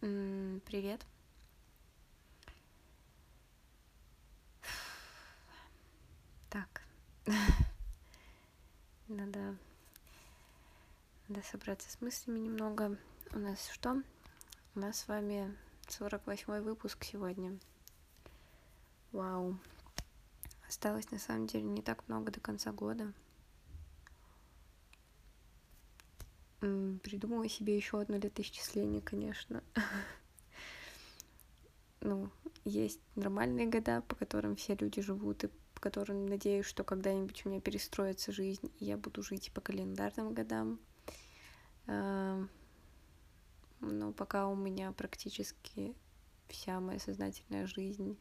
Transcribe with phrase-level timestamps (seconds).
[0.00, 1.04] Привет.
[6.50, 6.82] Так.
[9.08, 9.56] Надо...
[11.26, 12.96] Надо собраться с мыслями немного.
[13.32, 14.00] У нас что?
[14.76, 15.52] У нас с вами
[15.88, 17.58] 48 выпуск сегодня.
[19.10, 19.58] Вау.
[20.68, 23.12] Осталось на самом деле не так много до конца года.
[26.60, 29.62] Придумала себе еще одно летоисчисление, конечно.
[32.00, 32.30] Ну,
[32.64, 37.48] есть нормальные года, по которым все люди живут, и по которым надеюсь, что когда-нибудь у
[37.48, 40.78] меня перестроится жизнь, и я буду жить по календарным годам.
[41.86, 42.48] Но
[44.16, 45.94] пока у меня практически
[46.48, 48.18] вся моя сознательная жизнь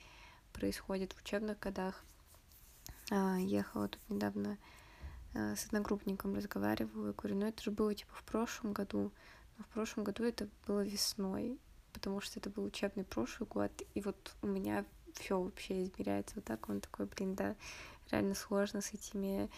[0.54, 2.04] происходит в учебных годах.
[3.09, 4.57] А, ехала тут недавно
[5.55, 9.12] с одногруппником разговариваю, говорю, ну это же было типа в прошлом году,
[9.58, 11.60] но в прошлом году это было весной,
[11.94, 16.46] потому что это был учебный прошлый год, и вот у меня все вообще измеряется вот
[16.46, 17.55] так, он такой, блин, да,
[18.12, 19.49] реально сложно с этими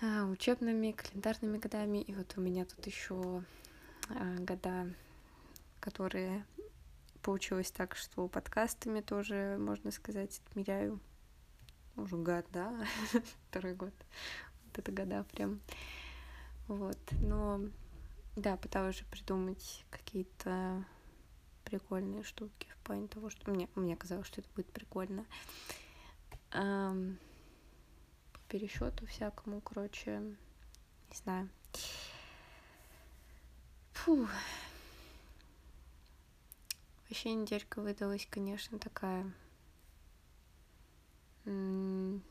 [0.00, 3.42] а, учебными, календарными годами, и вот у меня тут еще
[4.08, 4.94] а, года,
[5.80, 6.44] которые
[7.22, 11.00] получилось так, что подкастами тоже, можно сказать, отмеряю.
[11.96, 12.86] Уже год, да,
[13.50, 13.92] второй год
[14.78, 15.60] это года прям.
[16.68, 17.60] Вот, но
[18.36, 20.84] да, пыталась уже придумать какие-то
[21.64, 25.26] прикольные штуки в плане того, что мне, мне казалось, что это будет прикольно.
[26.52, 27.18] Эм,
[28.32, 30.20] по пересчету всякому, короче,
[31.10, 31.48] не знаю.
[33.92, 34.28] Фу.
[37.08, 39.30] Вообще неделька выдалась, конечно, такая.
[41.44, 42.22] М-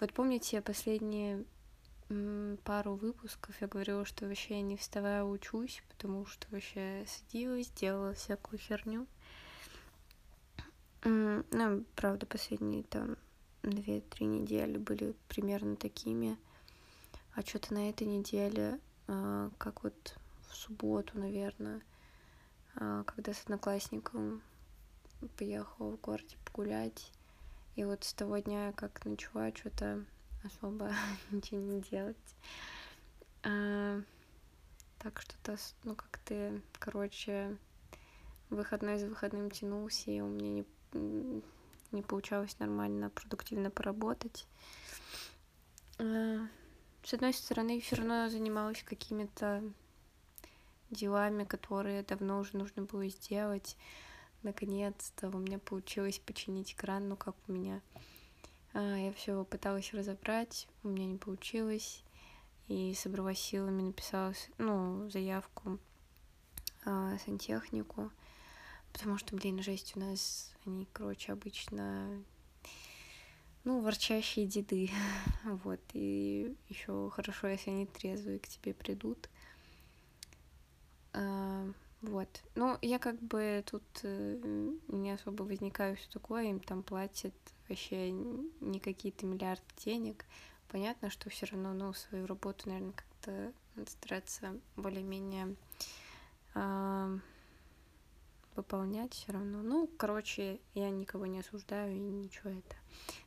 [0.00, 1.44] Вот помните, последние
[2.64, 8.14] пару выпусков я говорила, что вообще я не вставая учусь, потому что вообще садилась, делала
[8.14, 9.06] всякую херню.
[11.04, 13.16] Ну, правда, последние там
[13.62, 16.36] две-три недели были примерно такими.
[17.34, 20.16] А что-то на этой неделе, а, как вот
[20.48, 21.82] в субботу, наверное,
[22.74, 24.42] а, когда с одноклассником
[25.36, 27.12] поехала в городе погулять,
[27.78, 30.04] и вот с того дня, как начала что-то
[30.42, 30.92] особо
[31.30, 32.16] ничего не делать,
[33.44, 34.02] а,
[34.98, 37.56] так что-то, ну, как ты, короче,
[38.50, 41.42] выходной за выходным тянулся, и у меня не,
[41.92, 44.48] не получалось нормально, продуктивно поработать.
[46.00, 46.48] А,
[47.04, 49.62] с одной стороны, все равно занималась какими-то
[50.90, 53.76] делами, которые давно уже нужно было сделать
[54.42, 57.80] наконец-то у меня получилось починить кран, ну как у меня.
[58.72, 62.02] А, я все пыталась разобрать, у меня не получилось.
[62.68, 65.78] И собралась силами, написала ну, заявку
[66.84, 68.10] а, сантехнику.
[68.92, 72.22] Потому что, блин, жесть у нас, они, короче, обычно,
[73.64, 74.90] ну, ворчащие деды.
[75.44, 79.28] вот, и еще хорошо, если они трезвые к тебе придут.
[81.12, 81.66] А,
[82.00, 82.28] вот.
[82.54, 87.34] Ну, я как бы тут э, не особо возникаю все такое, им там платят
[87.68, 90.24] вообще не какие-то миллиарды денег.
[90.68, 95.56] Понятно, что все равно, ну, свою работу, наверное, как-то надо стараться более-менее
[96.54, 97.18] э,
[98.54, 99.62] выполнять все равно.
[99.62, 102.76] Ну, короче, я никого не осуждаю и ничего это.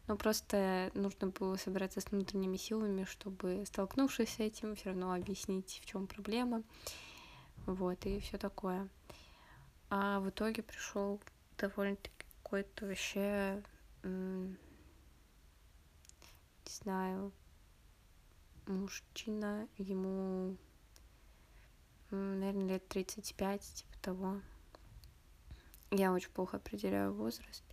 [0.08, 5.82] Но просто нужно было собраться с внутренними силами, чтобы, столкнувшись с этим, все равно объяснить,
[5.82, 6.64] в чем проблема
[7.66, 8.88] вот, и все такое.
[9.90, 11.20] А в итоге пришел
[11.58, 12.12] довольно-таки
[12.44, 13.62] какой-то вообще,
[14.04, 14.58] не
[16.66, 17.32] знаю,
[18.68, 20.58] мужчина, ему,
[22.10, 24.42] наверное, лет 35, типа того.
[25.92, 27.64] Я очень плохо определяю возраст.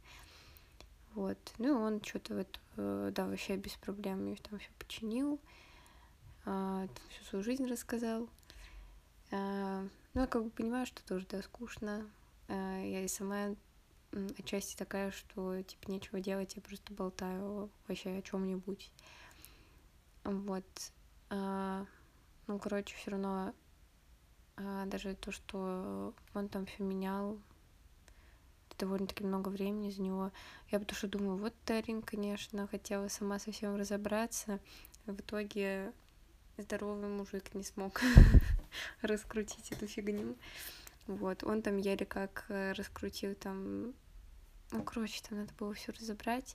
[1.15, 1.39] Вот.
[1.59, 5.41] Ну, он что-то вот, э, да, вообще без проблем мне там все починил,
[6.45, 8.29] а, всю свою жизнь рассказал.
[9.31, 9.83] А,
[10.15, 12.09] ну, я как бы понимаю, что тоже, да, скучно.
[12.49, 13.55] А, я и сама
[14.39, 18.91] отчасти такая, что, типа, нечего делать, я просто болтаю вообще о чем нибудь
[20.25, 20.65] Вот.
[21.31, 21.85] А,
[22.47, 23.53] ну, короче, все равно
[24.87, 27.39] даже то, что он там все менял,
[28.79, 30.33] довольно-таки много времени за него.
[30.71, 34.61] Я потому что думаю, вот Тарин, конечно, хотела сама совсем разобраться.
[35.07, 35.93] В итоге
[36.63, 38.01] здоровый мужик не смог
[39.03, 40.37] раскрутить эту фигню.
[41.07, 43.95] Вот, он там еле как э, раскрутил там,
[44.71, 46.55] ну, короче, там надо было все разобрать.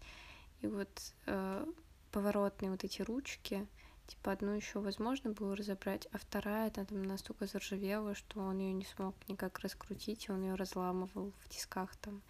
[0.62, 0.90] И вот
[1.26, 1.66] э,
[2.12, 3.68] поворотные вот эти ручки,
[4.08, 8.74] Типа одну еще возможно было разобрать, а вторая она там настолько заржавела, что он ее
[8.74, 12.22] не смог никак раскрутить, и он ее разламывал в тисках там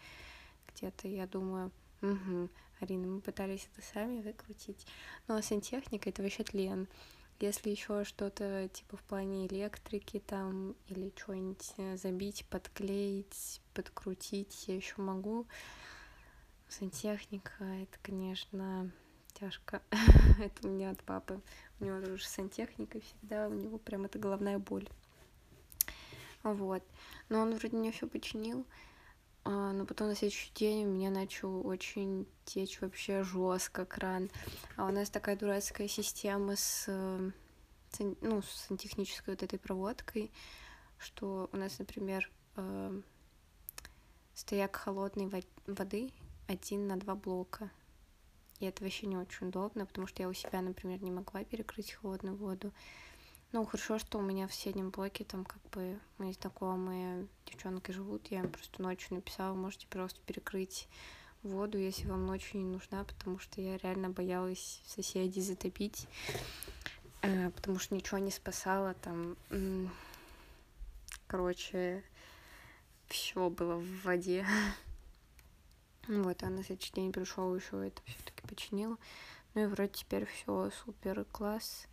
[0.67, 1.07] где-то.
[1.07, 1.71] Я думаю,
[2.01, 2.49] угу,
[2.79, 4.85] Арина, мы пытались это сами выкрутить.
[5.27, 6.87] Ну а сантехника это вообще тлен.
[7.39, 14.75] Если еще что-то типа в плане электрики там или что-нибудь э, забить, подклеить, подкрутить, я
[14.75, 15.45] еще могу.
[16.69, 18.89] Сантехника, это, конечно,
[19.33, 19.81] тяжко.
[20.39, 21.41] это у меня от папы.
[21.79, 24.87] У него тоже сантехника всегда, у него прям это головная боль.
[26.43, 26.83] Вот.
[27.29, 28.65] Но он вроде мне все починил.
[29.45, 34.29] А, но потом на следующий день у меня начал очень течь вообще жестко кран.
[34.77, 36.87] А у нас такая дурацкая система с,
[37.99, 40.31] ну, с сантехнической вот этой проводкой,
[40.97, 43.01] что у нас, например, э,
[44.33, 45.29] стояк холодной
[45.67, 46.11] воды
[46.47, 47.69] один на два блока.
[48.59, 51.91] И это вообще не очень удобно, потому что я у себя, например, не могла перекрыть
[51.91, 52.71] холодную воду.
[53.53, 58.25] Ну, хорошо, что у меня в соседнем блоке там как бы мои знакомые девчонки живут.
[58.31, 60.87] Я им просто ночью написала, можете просто перекрыть
[61.43, 66.07] воду, если вам ночью не нужна, потому что я реально боялась соседей затопить,
[67.21, 69.37] э, потому что ничего не спасало там.
[71.27, 72.03] Короче,
[73.07, 74.47] все было в воде.
[76.07, 78.99] Вот, а на следующий день пришел еще это все-таки починил.
[79.53, 81.87] Ну и вроде теперь все супер класс.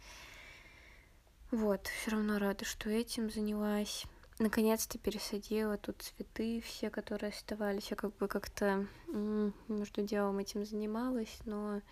[1.51, 4.07] Вот, все равно рада, что этим занялась.
[4.39, 7.91] Наконец-то пересадила тут цветы, все, которые оставались.
[7.91, 11.83] Я как бы как-то между делом этим занималась, но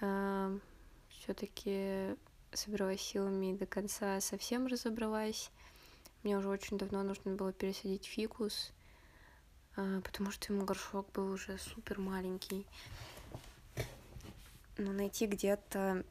[0.00, 0.58] э,
[1.08, 2.16] все-таки
[2.52, 5.52] собралась силами и до конца совсем разобралась.
[6.24, 8.72] Мне уже очень давно нужно было пересадить фикус,
[9.76, 12.66] э, потому что ему горшок был уже супер маленький.
[14.78, 16.04] Но найти где-то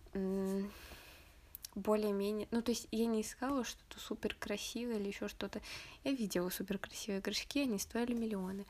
[1.75, 2.47] более-менее...
[2.51, 5.61] Ну, то есть я не искала что-то супер красивое или еще что-то.
[6.03, 8.65] Я видела супер красивые горшки, они стоили миллионы.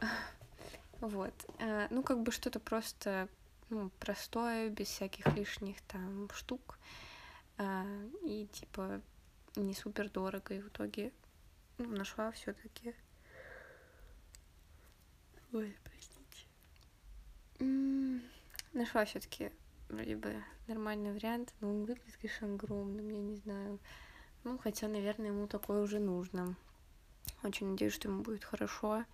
[1.00, 1.34] Вот.
[1.58, 3.28] Э, ну, как бы что-то просто
[3.68, 6.78] ну, простое, без всяких лишних там штук.
[7.58, 7.84] Э,
[8.24, 9.02] и типа
[9.56, 10.54] не супер дорого.
[10.54, 11.12] И в итоге
[11.76, 12.94] ну, нашла все-таки.
[15.52, 16.46] Ой, простите.
[18.72, 19.52] Нашла все-таки
[19.88, 23.78] вроде бы нормальный вариант, но он выглядит, конечно, огромным, я не знаю.
[24.44, 26.56] Ну, хотя, наверное, ему такое уже нужно.
[27.42, 29.04] Очень надеюсь, что ему будет хорошо.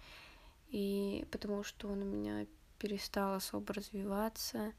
[0.68, 2.46] И потому что он у меня
[2.78, 4.72] перестал особо развиваться,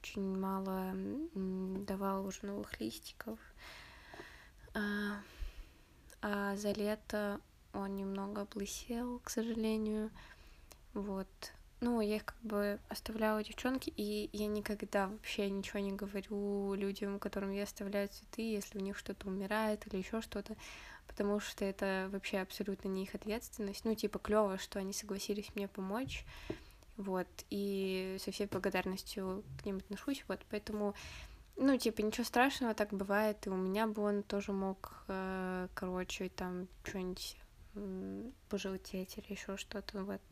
[0.00, 0.92] очень мало
[1.86, 3.38] давал уже новых листиков.
[4.74, 5.20] А,
[6.20, 7.40] а за лето
[7.72, 10.10] он немного облысел, к сожалению.
[10.92, 11.28] Вот
[11.84, 17.18] ну, я их как бы оставляла девчонки, и я никогда вообще ничего не говорю людям,
[17.18, 20.56] которым я оставляю цветы, если у них что-то умирает или еще что-то,
[21.06, 23.84] потому что это вообще абсолютно не их ответственность.
[23.84, 26.24] Ну, типа, клево, что они согласились мне помочь,
[26.96, 30.94] вот, и со всей благодарностью к ним отношусь, вот, поэтому,
[31.56, 36.30] ну, типа, ничего страшного, так бывает, и у меня бы он тоже мог, э, короче,
[36.30, 37.36] там, что-нибудь
[38.48, 40.22] пожелтеть или еще что-то, вот,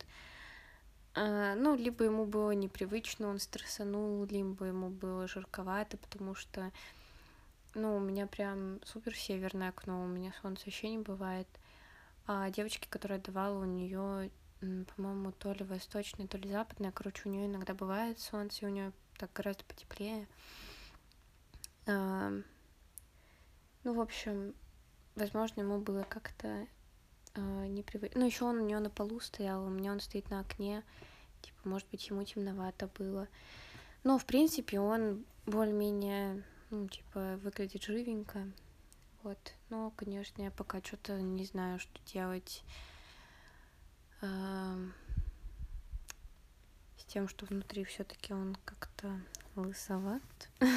[1.15, 6.71] ну, либо ему было непривычно, он стрессанул, либо ему было жарковато, потому что,
[7.75, 11.47] ну, у меня прям супер северное окно, у меня солнца вообще не бывает.
[12.25, 17.31] А девочки, которая давала, у нее, по-моему, то ли восточное, то ли западное, короче, у
[17.31, 20.27] нее иногда бывает солнце, и у нее так гораздо потеплее.
[21.85, 22.31] А,
[23.83, 24.55] ну, в общем,
[25.15, 26.65] возможно, ему было как-то
[27.41, 28.13] не привык.
[28.15, 30.83] Ну, еще он у него на полу стоял, у меня он стоит на окне.
[31.41, 33.27] Типа, может быть, ему темновато было.
[34.03, 38.47] Но, в принципе, он более-менее, ну, типа, выглядит живенько.
[39.23, 39.53] Вот.
[39.69, 42.63] Но, конечно, я пока что-то не знаю, что делать
[44.21, 44.87] э,
[46.97, 49.19] с тем, что внутри все-таки он как-то
[49.55, 50.21] лысоват.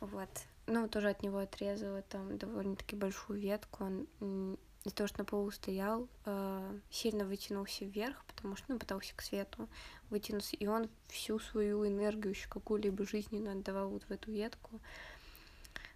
[0.00, 0.30] Вот.
[0.66, 3.84] Ну, тоже от него отрезала там довольно-таки большую ветку.
[3.84, 9.14] Он из-за того, что на полу стоял, э, сильно вытянулся вверх, потому что, ну, пытался
[9.16, 9.68] к свету
[10.10, 14.80] вытянуться, и он всю свою энергию, еще какую-либо жизненную отдавал вот в эту ветку.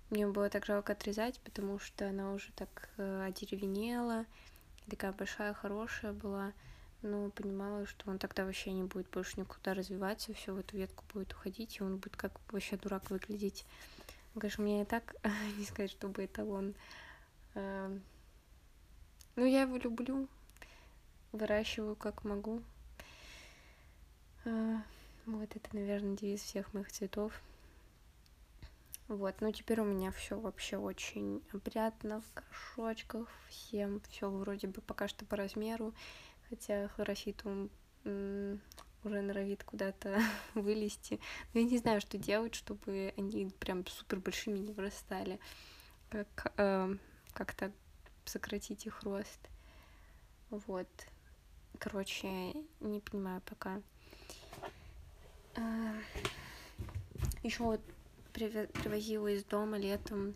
[0.09, 4.25] Мне было так жалко отрезать, потому что она уже так э, одеревенела,
[4.89, 6.55] такая большая, хорошая была,
[7.03, 11.05] но понимала, что он тогда вообще не будет больше никуда развиваться, все в эту ветку
[11.13, 13.67] будет уходить, и он будет как вообще дурак выглядеть.
[14.33, 15.15] Конечно, мне и так
[15.59, 16.75] не сказать, чтобы это он
[19.39, 20.27] ну, я его люблю,
[21.31, 22.61] выращиваю как могу.
[24.45, 24.83] А,
[25.27, 27.33] вот это, наверное, девиз всех моих цветов.
[29.07, 34.81] Вот, ну теперь у меня все вообще очень опрятно, в горшочках, всем все вроде бы
[34.81, 35.95] пока что по размеру,
[36.49, 37.71] хотя хлорофитум
[38.05, 40.21] уже норовит куда-то
[40.55, 41.21] вылезти.
[41.55, 45.39] Но я не знаю, что делать, чтобы они прям супер большими не вырастали.
[46.11, 46.97] Как э,
[47.33, 47.71] как-то
[48.29, 49.41] сократить их рост.
[50.51, 50.89] Вот.
[51.79, 53.81] Короче, не понимаю пока.
[55.57, 55.95] А,
[57.43, 57.81] Еще вот
[58.33, 60.35] привозила из дома летом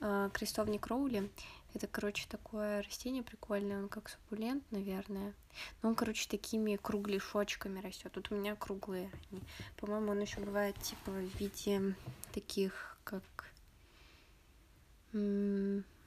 [0.00, 1.30] а, крестовник Роули.
[1.74, 5.34] Это, короче, такое растение прикольное, он как суккулент, наверное.
[5.82, 8.12] Но он, короче, такими кругляшочками растет.
[8.12, 9.42] Тут у меня круглые они.
[9.76, 11.94] По-моему, он еще бывает типа в виде
[12.32, 13.22] таких, как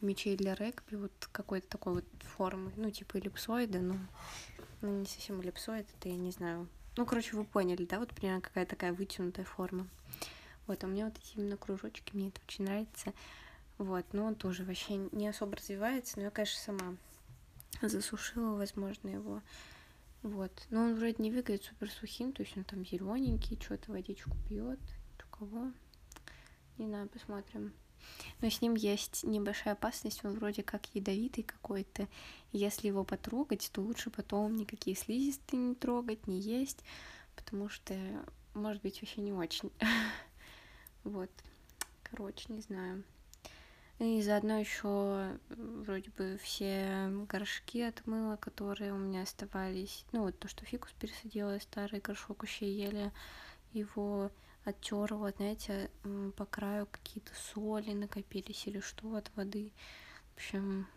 [0.01, 2.72] мечей для регби, вот какой-то такой вот формы.
[2.75, 3.96] Ну, типа эллипсоида, но
[4.82, 6.68] ну, не совсем эллипсоид, это я не знаю.
[6.98, 9.88] Ну, короче, вы поняли, да, вот примерно какая такая вытянутая форма.
[10.66, 13.13] Вот, а мне вот эти именно кружочки, мне это очень нравится.
[13.77, 16.98] Вот, но он тоже вообще не особо развивается, но я, конечно, сама
[17.82, 19.42] засушила, возможно, его.
[20.24, 20.51] Вот.
[20.72, 24.80] Но он вроде не выглядит супер сухим, то есть он там зелененький, что-то водичку пьет.
[25.24, 25.72] У кого?
[26.77, 27.74] Не знаю, посмотрим.
[28.41, 32.07] Но с ним есть небольшая опасность, он вроде как ядовитый какой-то.
[32.51, 36.83] Если его потрогать, то лучше потом никакие слизистые не трогать, не есть,
[37.35, 37.95] потому что
[38.53, 39.71] может быть вообще не очень.
[41.03, 41.29] Вот.
[42.03, 43.01] Короче, не знаю.
[43.99, 50.05] И заодно еще вроде бы все горшки отмыла, которые у меня оставались.
[50.11, 53.11] Ну, вот то, что фикус пересадила, старый горшок еще еле
[53.73, 54.31] его
[54.67, 55.89] оттерла, знаете,
[56.36, 59.71] по краю какие-то соли накопились или что от воды.
[60.33, 60.88] В общем,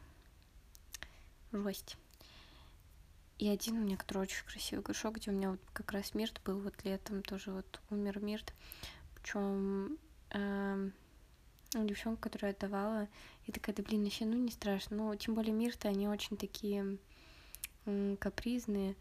[1.53, 1.97] жесть.
[3.39, 6.41] И один у меня, который очень красивый горшок, где у меня вот как раз мирт
[6.45, 8.53] был вот летом, тоже вот умер мирт.
[9.15, 9.97] Причем
[10.31, 10.91] э,
[11.73, 13.09] девчонка, которая отдавала,
[13.47, 14.97] и такая, да блин, вообще, ну не страшно.
[14.97, 16.99] Ну, тем более мир-то, они очень такие
[18.19, 18.95] капризные.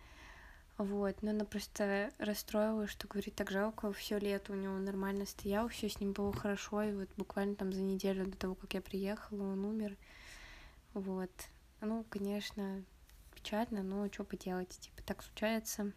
[0.79, 5.67] Вот, но она просто расстроилась, что говорит, так жалко, все лето у него нормально стоял,
[5.67, 8.81] все с ним было хорошо, и вот буквально там за неделю до того, как я
[8.81, 9.97] приехала, он умер.
[10.93, 11.31] Вот.
[11.81, 12.81] Ну, конечно,
[13.35, 15.91] печально, но что поделать, типа так случается.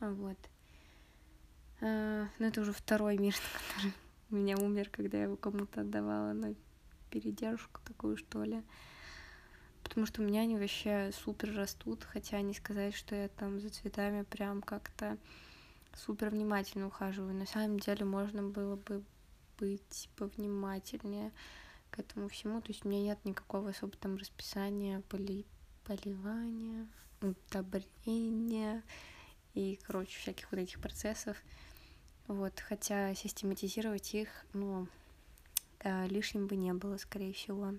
[0.00, 0.38] Вот.
[1.82, 3.34] А, ну, это уже второй мир,
[3.74, 3.92] который
[4.30, 6.54] у меня умер, когда я его кому-то отдавала на
[7.10, 8.62] передержку такую, что ли.
[9.88, 13.70] Потому что у меня они вообще супер растут, хотя не сказать, что я там за
[13.70, 15.16] цветами прям как-то
[15.94, 17.34] супер внимательно ухаживаю.
[17.34, 19.02] На самом деле можно было бы
[19.58, 21.32] быть повнимательнее
[21.90, 22.60] к этому всему.
[22.60, 25.46] То есть у меня нет никакого особо там расписания поли...
[25.84, 26.86] поливания,
[27.22, 28.82] удобрения
[29.54, 31.38] и, короче, всяких вот этих процессов.
[32.26, 34.88] Вот, хотя систематизировать их, ну,
[36.08, 37.72] лишним бы не было, скорее всего.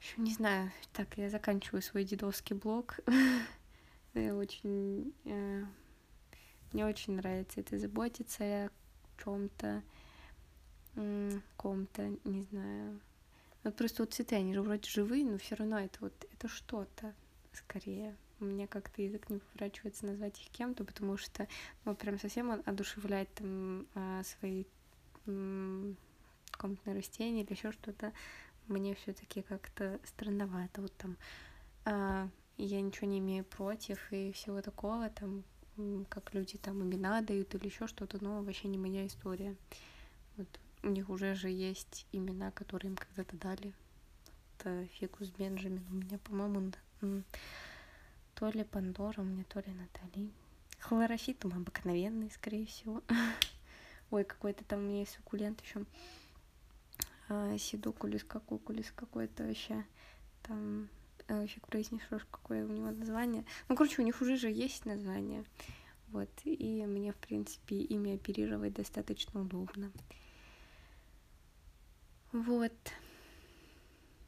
[0.00, 2.98] Еще не знаю, так, я заканчиваю свой дедовский блог.
[4.14, 5.12] Я очень...
[5.24, 5.64] Э,
[6.72, 8.70] мне очень нравится это заботиться о
[9.22, 9.82] чем-то,
[11.56, 13.00] ком-то, не знаю.
[13.62, 17.14] Вот просто вот цветы, они же вроде живые, но все равно это вот, это что-то
[17.52, 21.46] скорее у меня как-то язык не поворачивается назвать их кем-то, потому что,
[21.84, 24.64] ну, прям совсем одушевлять там а, свои
[25.26, 28.12] комнатные растения или еще что-то,
[28.68, 30.82] мне все-таки как-то странновато.
[30.82, 31.16] Вот там
[31.84, 35.44] а, я ничего не имею против и всего такого, там,
[36.08, 39.56] как люди там имена дают или еще что-то, но вообще не моя история.
[40.36, 40.48] Вот
[40.82, 43.72] у них уже же есть имена, которые им когда-то дали.
[44.58, 46.72] Это Фикус Бенджамин у меня, по-моему,
[48.34, 50.30] то ли Пандора у меня, то ли Натали.
[50.78, 53.02] Хлорофитум обыкновенный, скорее всего.
[54.10, 55.84] Ой, какой-то там у меня есть суккулент еще.
[57.32, 59.86] А, сидукулис, какукулис какой-то вообще.
[60.42, 60.88] Там
[61.28, 63.44] э, фиг произнесешь, какое у него название.
[63.68, 65.44] Ну, короче, у них уже же есть название.
[66.08, 69.92] Вот, и мне, в принципе, ими оперировать достаточно удобно.
[72.32, 72.72] Вот.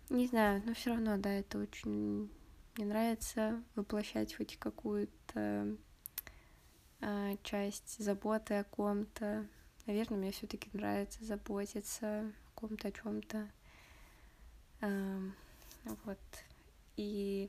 [0.09, 2.31] Не знаю, но все равно, да, это очень
[2.77, 5.77] мне нравится воплощать хоть какую-то
[7.01, 9.49] э, часть заботы о ком-то.
[9.87, 12.33] Наверное, мне все-таки нравится заботиться
[12.63, 13.49] о ком-то, о чем-то.
[14.81, 15.21] Э,
[16.05, 16.19] вот.
[16.97, 17.49] И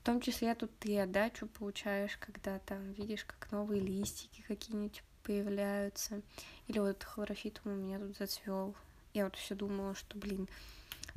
[0.00, 6.22] в том числе тут ты отдачу получаешь, когда там видишь, как новые листики какие-нибудь появляются.
[6.68, 8.74] Или вот хлорофитум у меня тут зацвел.
[9.12, 10.48] Я вот все думала, что, блин,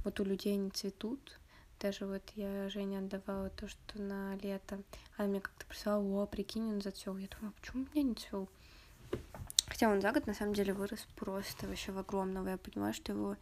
[0.04, 1.40] вот у людей они цветут,
[1.80, 4.82] даже вот я Жене отдавала то, что на лето.
[5.18, 7.18] Она мне как-то прислала, о, прикинь, он зацвел.
[7.18, 8.50] Я думаю, а почему у меня не цвел?
[9.74, 12.50] Хотя он за год на самом деле вырос просто вообще в огромного.
[12.50, 13.38] Я понимаю, что его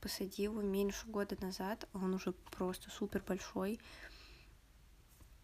[0.00, 3.78] посадила меньше года назад, а он уже просто супер большой.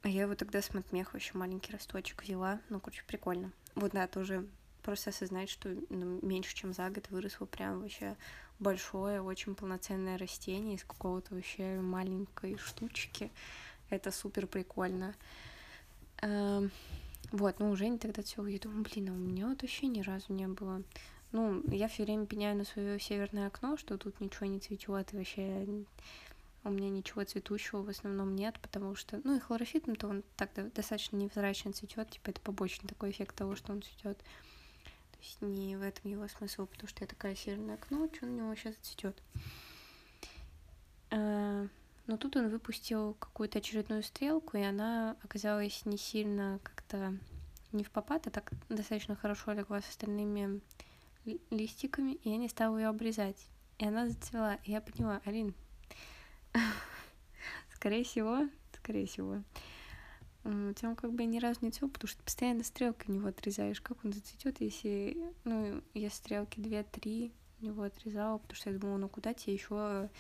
[0.01, 2.59] А я его тогда с матмеха вообще маленький росточек взяла.
[2.71, 3.53] Ну, короче, прикольно.
[3.75, 4.49] Вот надо уже
[4.83, 8.17] просто осознать, что ну, меньше, чем за год выросло прям вообще
[8.59, 13.31] большое, очень полноценное растение из какого-то вообще маленькой штучки.
[13.91, 15.15] Это супер прикольно.
[17.35, 20.33] Вот, ну, Женя тогда все, я думаю, блин, а у меня вот вообще ни разу
[20.33, 20.85] не было.
[21.33, 25.17] Ну, я все время пеняю на свое северное окно, что тут ничего не цветет, и
[25.17, 25.67] вообще
[26.63, 31.17] у меня ничего цветущего в основном нет, потому что, ну, и хлорофитом-то он так достаточно
[31.17, 34.19] невзрачно цветет, типа это побочный такой эффект того, что он цветет.
[34.19, 38.31] То есть не в этом его смысл, потому что я такая северное окно, что на
[38.31, 39.21] него сейчас цветет.
[41.11, 41.67] А,
[42.07, 46.61] но тут он выпустил какую-то очередную стрелку, и она оказалась не сильно
[46.95, 47.15] как-то
[47.73, 50.61] не в попад, а так достаточно хорошо легла с остальными
[51.51, 53.49] листиками, и я не стала ее обрезать.
[53.79, 54.59] И она зацвела.
[54.65, 55.55] И я поняла, Алин,
[57.75, 59.43] скорее всего, скорее всего,
[60.45, 63.81] он как бы ни разу не цвел, потому что постоянно стрелкой него отрезаешь.
[63.81, 69.09] Как он зацветет, если, ну, я стрелки 2-3 него отрезала, потому что я думала, ну
[69.09, 70.11] куда тебе еще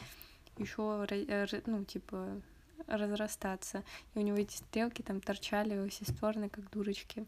[0.56, 1.06] еще,
[1.66, 2.40] ну, типа,
[2.86, 3.84] разрастаться.
[4.14, 7.26] И у него эти стрелки там торчали во все стороны, как дурочки.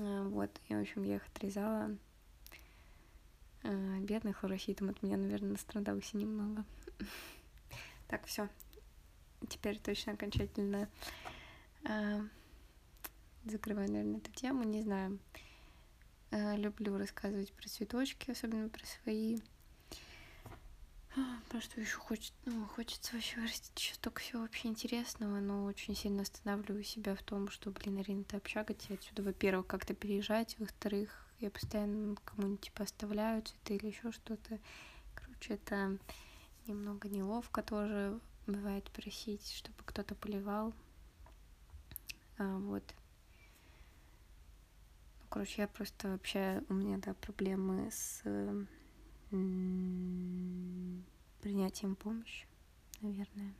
[0.00, 1.96] А, вот, и, в общем, я их отрезала.
[3.62, 6.64] А, бедный хлорофитом от меня, наверное, настрадался немного.
[8.06, 8.50] Так, все.
[9.48, 10.90] Теперь точно окончательно
[11.84, 12.20] а,
[13.46, 14.62] закрываю, наверное, эту тему.
[14.62, 15.18] Не знаю.
[16.30, 19.40] Люблю рассказывать про цветочки, особенно про свои.
[21.48, 25.94] Про что еще хочет, ну, хочется вообще растить еще столько всего вообще интересного, но очень
[25.94, 30.56] сильно останавливаю себя в том, что, блин, Арина, это общага, тебе отсюда, во-первых, как-то переезжать,
[30.58, 34.58] во-вторых, я постоянно кому-нибудь типа оставляю цветы или еще что-то.
[35.14, 35.98] Короче, это
[36.66, 38.18] немного неловко тоже
[38.48, 40.72] бывает просить, чтобы кто-то поливал.
[42.38, 42.82] А, вот.
[45.20, 48.22] Ну, короче, я просто вообще, у меня, да, проблемы с
[51.40, 52.46] принятием помощи,
[53.00, 53.54] наверное.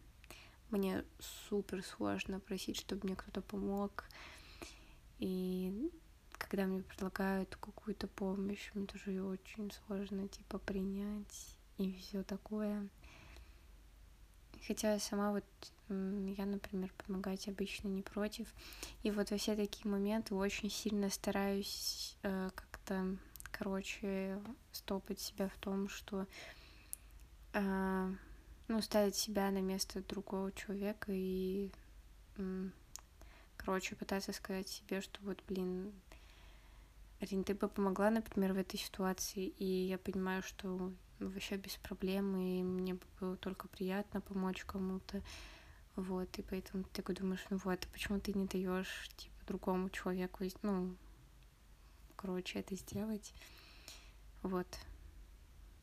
[0.70, 1.05] Мне
[1.48, 4.05] супер сложно просить, чтобы мне кто-то помог.
[5.18, 5.90] И
[6.33, 12.88] когда мне предлагают какую-то помощь, мне тоже ее очень сложно, типа, принять и все такое.
[14.66, 15.44] Хотя сама вот,
[15.88, 18.53] я, например, помогать обычно не против.
[19.03, 23.16] И вот во все такие моменты очень сильно стараюсь э, как-то
[23.57, 24.40] короче,
[24.73, 26.27] стопать себя в том, что
[27.53, 28.14] э,
[28.69, 31.71] ну, ставить себя на место другого человека и,
[32.37, 32.69] э,
[33.57, 35.93] короче, пытаться сказать себе, что вот, блин,
[37.21, 42.37] Рин, ты бы помогла, например, в этой ситуации, и я понимаю, что вообще без проблем,
[42.37, 45.23] и мне бы было только приятно помочь кому-то,
[45.97, 49.90] вот, и поэтому ты такой думаешь, ну вот, а почему ты не даешь, типа, другому
[49.90, 50.97] человеку, ну,
[52.25, 53.35] короче, это сделать.
[54.43, 54.67] Вот.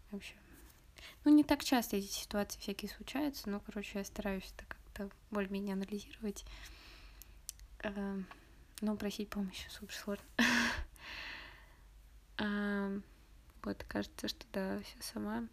[0.09, 0.33] Вообще.
[1.23, 5.73] Ну, не так часто эти ситуации всякие случаются, но, короче, я стараюсь это как-то более-менее
[5.73, 6.43] анализировать.
[7.83, 8.25] Эм,
[8.81, 10.25] но просить помощи супер сложно.
[13.63, 15.47] Вот, кажется, что да, все сама.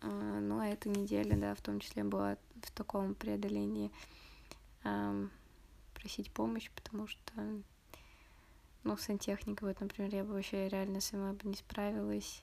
[0.00, 3.90] А, ну, а эта неделя, да, в том числе была в таком преодолении
[5.92, 7.62] просить помощь, потому что
[8.84, 12.42] ну, сантехника, вот, например, я бы вообще реально сама бы не справилась.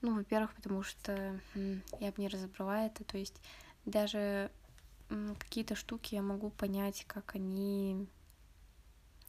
[0.00, 3.40] Ну, во-первых, потому что я бы не разобрала это, то есть
[3.84, 4.50] даже
[5.38, 8.08] какие-то штуки я могу понять, как они...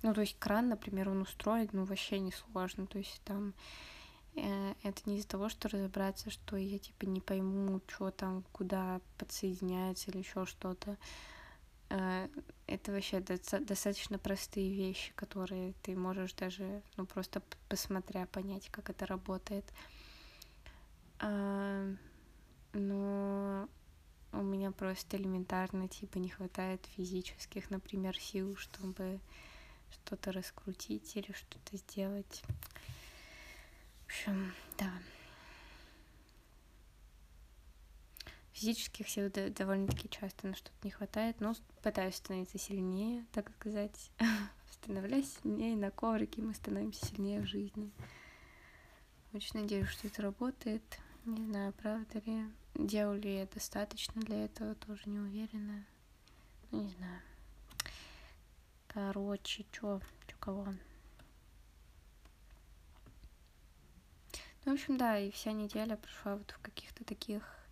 [0.01, 3.53] Ну, то есть кран, например, он устроен, ну, вообще не сложно, то есть там
[4.35, 8.99] э, это не из-за того, что разобраться, что я типа не пойму, что там, куда
[9.17, 10.97] подсоединяется или еще что-то.
[12.65, 19.05] Это вообще достаточно простые вещи, которые ты можешь даже, ну, просто посмотря, понять, как это
[19.05, 19.65] работает.
[21.19, 21.85] А,
[22.73, 23.67] но
[24.31, 29.19] у меня просто элементарно, типа, не хватает физических, например, сил, чтобы
[29.91, 32.43] что-то раскрутить или что-то сделать.
[34.01, 34.91] В общем, да.
[38.53, 44.11] Физических сил довольно-таки часто на что-то не хватает, но пытаюсь становиться сильнее, так сказать.
[44.71, 47.91] Становляюсь сильнее на коврике, мы становимся сильнее в жизни.
[49.33, 50.83] Очень надеюсь, что это работает.
[51.25, 52.45] Не знаю, правда ли.
[52.75, 55.85] Делаю ли я достаточно для этого, тоже не уверена.
[56.71, 57.21] Ну, не знаю.
[58.87, 60.67] Короче, чё, чё кого?
[64.65, 67.62] Ну, в общем, да, и вся неделя прошла вот в каких-то таких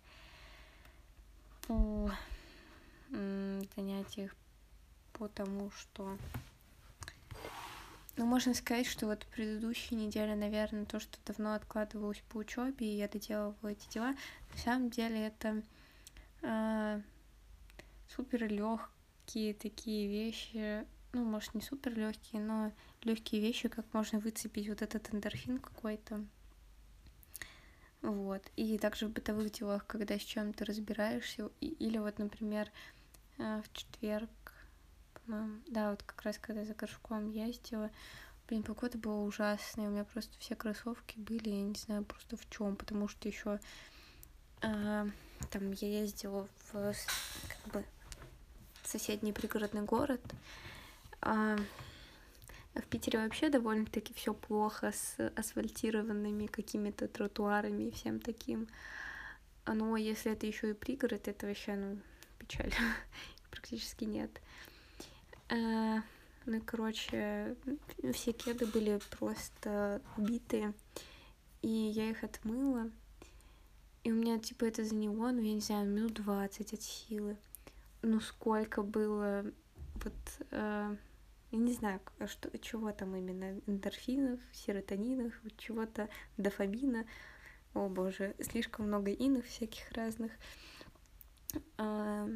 [3.76, 4.34] занятиях
[5.12, 6.16] по тому, что...
[8.16, 12.98] Ну, можно сказать, что вот предыдущая неделя, наверное, то, что давно откладывалось по учебе, и
[12.98, 14.14] я доделывала эти дела,
[14.52, 15.62] на самом деле это
[16.42, 17.00] э,
[18.14, 24.68] супер легкие такие вещи, ну, может, не супер легкие, но легкие вещи, как можно выцепить
[24.68, 26.22] вот этот эндорфин какой-то.
[28.02, 28.42] Вот.
[28.56, 32.70] И также в бытовых делах, когда с чем-то разбираешься, или вот, например,
[33.38, 34.28] э, в четверг
[35.26, 35.60] по-моему.
[35.68, 37.90] Да, вот как раз когда за горшком ездила.
[38.48, 39.88] Блин, погода была ужасная.
[39.88, 43.60] У меня просто все кроссовки были, я не знаю просто в чем, потому что еще
[44.60, 45.06] а,
[45.50, 47.84] там я ездила в как бы
[48.84, 50.20] соседний пригородный город.
[51.20, 51.56] А,
[52.74, 58.68] в Питере вообще довольно-таки все плохо с асфальтированными какими-то тротуарами и всем таким.
[59.66, 61.98] Но если это еще и пригород, это вообще, ну,
[62.38, 62.72] печаль.
[63.50, 64.40] Практически нет.
[65.50, 65.98] Э,
[66.46, 67.56] ну, короче,
[68.12, 70.72] все кеды были просто убитые,
[71.60, 72.90] и я их отмыла.
[74.02, 77.36] И у меня, типа, это заняло, ну, я не знаю, минут 20 от силы.
[78.00, 79.44] Ну, сколько было,
[79.94, 80.14] вот,
[80.50, 80.96] э,
[81.52, 87.06] я не знаю, а что, чего там именно, эндорфинов, серотонинов, чего-то, дофамина.
[87.74, 90.32] О, боже, слишком много инов всяких разных.
[91.76, 92.26] Э,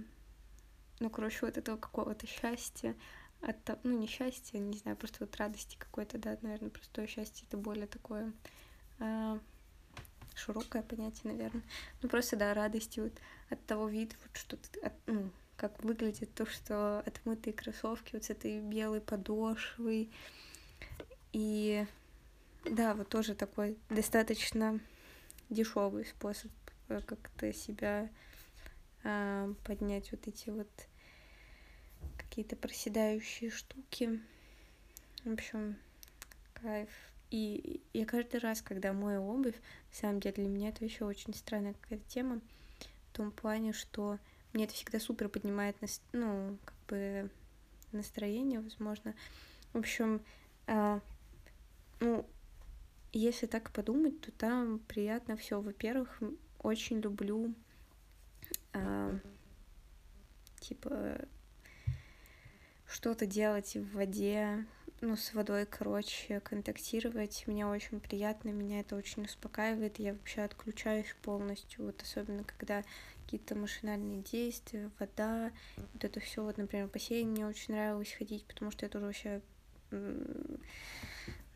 [1.00, 2.94] ну, короче, вот этого какого-то счастья,
[3.40, 7.56] от, ну, не счастья, не знаю, просто вот радости какой-то, да, наверное, простое счастье, это
[7.56, 8.34] более такое
[8.98, 9.38] э,
[10.34, 11.62] широкое понятие, наверное.
[12.02, 13.14] Ну, просто, да, радости вот
[13.48, 18.24] от того вида, вот что ты, от, ну, как выглядит то, что отмытые кроссовки вот
[18.24, 20.10] с этой белой подошвой.
[21.32, 21.86] И
[22.64, 24.80] да, вот тоже такой достаточно
[25.48, 26.50] дешевый способ
[26.88, 28.08] э, как-то себя
[29.04, 30.68] а, поднять вот эти вот
[32.16, 34.20] какие-то проседающие штуки.
[35.24, 35.76] В общем,
[36.54, 36.90] кайф.
[37.30, 41.34] И я каждый раз, когда мою обувь, на самом деле для меня это еще очень
[41.34, 42.40] странная какая-то тема,
[43.12, 44.18] в том плане, что
[44.56, 45.76] мне это всегда супер поднимает,
[46.12, 47.30] ну, как бы
[47.92, 49.14] настроение, возможно.
[49.74, 50.22] В общем,
[50.66, 51.00] э,
[52.00, 52.26] ну,
[53.12, 55.60] если так подумать, то там приятно все.
[55.60, 56.22] Во-первых,
[56.58, 57.54] очень люблю
[58.72, 59.18] э,
[60.60, 61.18] типа
[62.88, 64.64] что-то делать в воде,
[65.02, 67.44] ну, с водой, короче, контактировать.
[67.46, 69.98] Мне очень приятно, меня это очень успокаивает.
[69.98, 72.84] Я вообще отключаюсь полностью, вот особенно когда
[73.26, 76.44] какие-то машинальные действия, вода, вот это все.
[76.44, 79.42] Вот, например, в бассейн мне очень нравилось ходить, потому что я тоже вообще,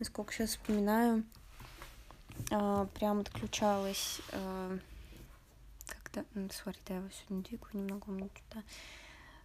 [0.01, 1.25] насколько сейчас вспоминаю,
[2.51, 4.77] а, прям отключалась а,
[6.13, 6.25] когда...
[6.53, 8.65] Сори, да, я его сегодня двигаю немного, у меня что-то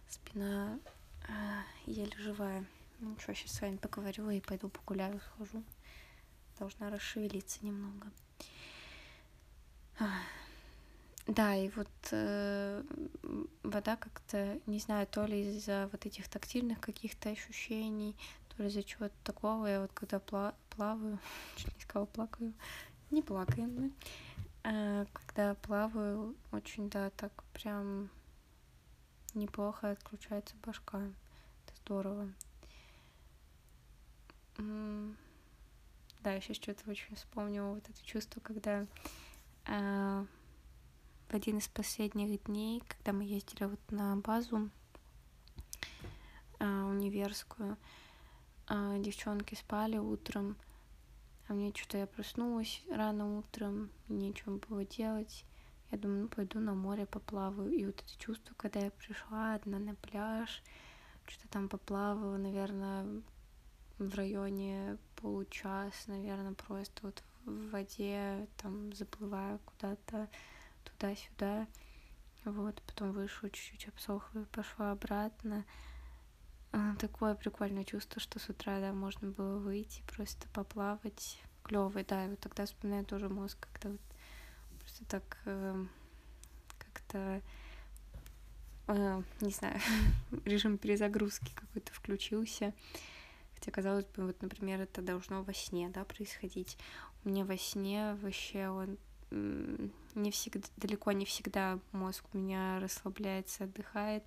[0.08, 0.80] спина
[1.28, 2.64] а, еле живая.
[2.98, 5.62] Ну что, сейчас с вами поговорю и пойду погуляю, схожу.
[6.58, 8.10] Должна расшевелиться немного.
[11.26, 12.84] Да, и вот э,
[13.64, 18.16] вода как-то, не знаю, то ли из-за вот этих тактильных каких-то ощущений,
[18.48, 19.66] то ли из-за чего-то такого.
[19.66, 21.18] Я вот когда пла- плаваю,
[21.56, 22.52] чуть не сказала плакаю,
[23.10, 23.92] не плакаем мы.
[24.62, 28.08] А, когда плаваю, очень, да, так прям
[29.34, 30.98] неплохо отключается башка.
[30.98, 32.28] Это здорово.
[36.20, 38.86] Да, я сейчас что-то очень вспомнила вот это чувство, когда
[39.66, 40.24] э,
[41.28, 44.70] в один из последних дней, когда мы ездили вот на базу
[46.58, 47.76] э, универскую,
[48.68, 50.56] э, девчонки спали утром,
[51.48, 55.44] а мне что-то я проснулась рано утром, нечего было делать.
[55.90, 57.70] Я думаю, ну пойду на море поплаваю.
[57.70, 60.62] И вот это чувство, когда я пришла одна на пляж,
[61.26, 63.22] что-то там поплавала, наверное,
[63.98, 70.28] в районе получаса, наверное, просто вот в воде, там, заплывая куда-то
[70.98, 71.66] туда-сюда.
[72.44, 75.64] Вот, потом вышла, чуть-чуть обсохла и пошла обратно.
[76.72, 81.40] А, такое прикольное чувство, что с утра, да, можно было выйти, просто поплавать.
[81.64, 84.00] Клевый, да, и вот тогда вспоминаю тоже мозг, когда вот
[84.78, 85.84] просто так э,
[86.78, 87.42] как-то,
[88.86, 89.80] э, не знаю,
[90.44, 92.72] режим перезагрузки какой-то включился.
[93.54, 96.78] Хотя, казалось бы, вот, например, это должно во сне, да, происходить.
[97.24, 98.96] У меня во сне вообще он
[99.30, 104.24] не всегда, далеко не всегда мозг у меня расслабляется, отдыхает.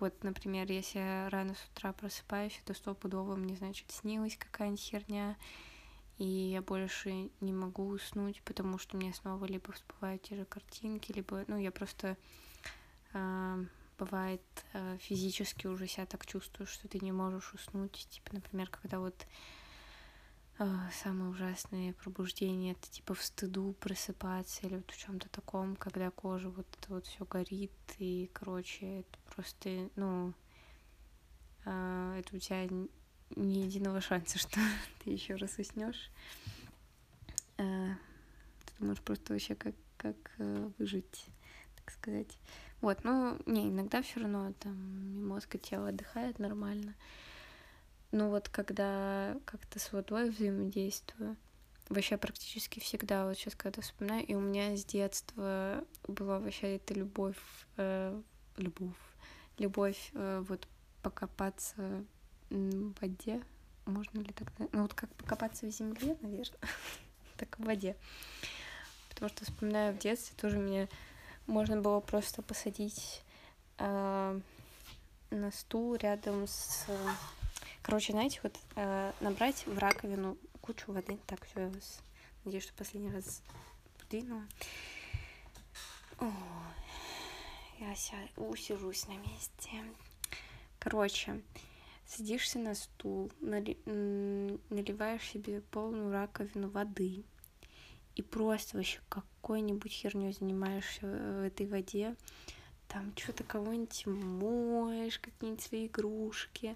[0.00, 5.36] Вот, например, если я рано с утра просыпаюсь, это стопудово мне, значит, снилась какая-нибудь херня,
[6.18, 11.12] и я больше не могу уснуть, потому что мне снова либо всплывают те же картинки,
[11.12, 12.16] либо, ну, я просто
[13.12, 13.64] э,
[13.98, 18.98] бывает э, физически уже себя так чувствую, что ты не можешь уснуть, типа, например, когда
[18.98, 19.26] вот
[20.58, 26.10] э, самое ужасное пробуждение это типа в стыду просыпаться или вот в чем-то таком, когда
[26.10, 30.32] кожа вот это вот все горит и, короче, это просто, ну,
[31.64, 32.68] э, это у тебя
[33.36, 34.60] ни единого шанса, что
[35.02, 36.10] ты еще раз уснешь.
[37.58, 37.90] Э,
[38.66, 41.26] ты думаешь просто вообще, как, как э, выжить,
[41.76, 42.38] так сказать.
[42.80, 46.94] Вот, ну, не, иногда все равно там мозг и тело отдыхает нормально.
[48.14, 51.36] Но вот когда как-то с водой взаимодействую,
[51.88, 56.94] вообще практически всегда, вот сейчас когда вспоминаю, и у меня с детства была вообще эта
[56.94, 57.36] любовь,
[57.76, 58.22] э,
[58.56, 58.94] любовь,
[59.58, 60.68] любовь э, вот
[61.02, 62.04] покопаться
[62.50, 63.42] в воде,
[63.84, 66.60] можно ли так ну вот как покопаться в земле, наверное,
[67.36, 67.96] так в воде.
[69.08, 70.88] Потому что вспоминаю в детстве тоже мне
[71.48, 73.24] можно было просто посадить
[73.78, 74.40] э,
[75.30, 76.86] на стул рядом с...
[77.84, 81.18] Короче, знаете, вот э, набрать в раковину кучу воды.
[81.26, 82.00] Так, все, я вас
[82.42, 83.42] надеюсь, что последний раз
[83.98, 84.42] подвинула.
[86.18, 86.32] О,
[87.80, 88.16] я ся...
[88.36, 89.68] усижусь на месте.
[90.78, 91.42] Короче,
[92.06, 93.76] садишься на стул, нали...
[94.70, 97.22] наливаешь себе полную раковину воды,
[98.16, 102.16] и просто вообще какой-нибудь херней занимаешься в этой воде,
[102.88, 106.74] там что-то кого-нибудь моешь, какие-нибудь свои игрушки.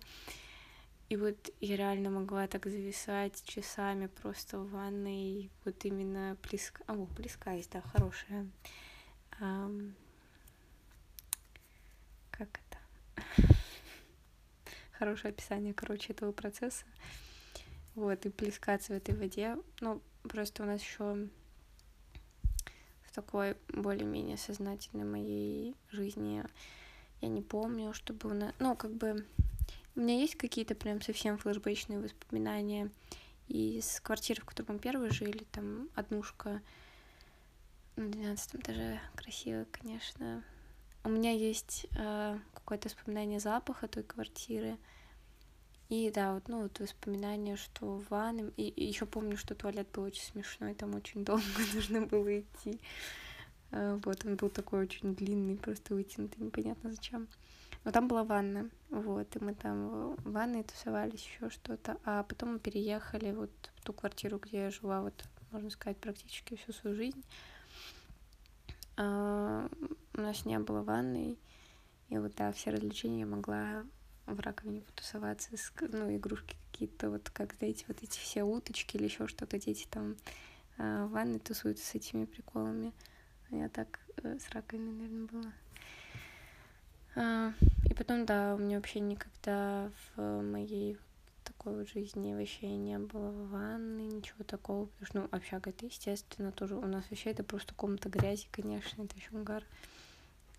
[1.08, 6.82] И вот я реально могла так зависать часами просто в ванной, вот именно плеска...
[6.86, 8.46] О, плескаясь, да, хорошая.
[9.40, 9.94] Um...
[12.30, 13.42] Как это?
[14.92, 16.84] Хорошее описание, короче, этого процесса.
[17.94, 19.56] Вот, и плескаться в этой воде.
[19.80, 21.28] Ну, Просто у нас еще
[23.02, 26.44] в такой более-менее сознательной моей жизни
[27.20, 28.54] я не помню, чтобы у нас...
[28.58, 29.24] Ну, как бы...
[29.98, 32.88] У меня есть какие-то прям совсем флешбэчные воспоминания
[33.48, 36.62] из квартиры, в которой мы первые жили, там однушка
[37.96, 40.44] на 12 этаже, красиво, конечно.
[41.02, 44.78] У меня есть э, какое-то воспоминание запаха той квартиры,
[45.88, 48.52] и да, вот, ну, вот воспоминания, что в ванной...
[48.56, 51.42] И, и еще помню, что туалет был очень смешной, там очень долго
[51.74, 52.78] нужно было идти.
[53.72, 57.26] А, вот, он был такой очень длинный, просто вытянутый, непонятно зачем.
[57.84, 61.96] Но там была ванна, вот, и мы там в ванной тусовались, еще что-то.
[62.04, 66.56] А потом мы переехали вот в ту квартиру, где я жила, вот, можно сказать, практически
[66.56, 67.22] всю свою жизнь.
[68.96, 69.68] А,
[70.14, 71.38] у нас не было ванной,
[72.08, 73.84] и вот, да, все развлечения я могла
[74.26, 79.26] в раковине потусоваться, ну, игрушки какие-то, вот как, знаете, вот эти все уточки или еще
[79.26, 80.16] что-то, дети там
[80.76, 82.92] э, в ванной тусуются с этими приколами.
[83.50, 85.52] А я так э, с раковиной, наверное, была.
[87.20, 87.52] А,
[87.84, 90.96] и потом, да, у меня вообще никогда в моей
[91.42, 96.52] такой вот жизни вообще не было ванны, ничего такого, потому что, ну, общага это, естественно,
[96.52, 99.64] тоже у нас вообще это просто комната грязи, конечно, это еще угар,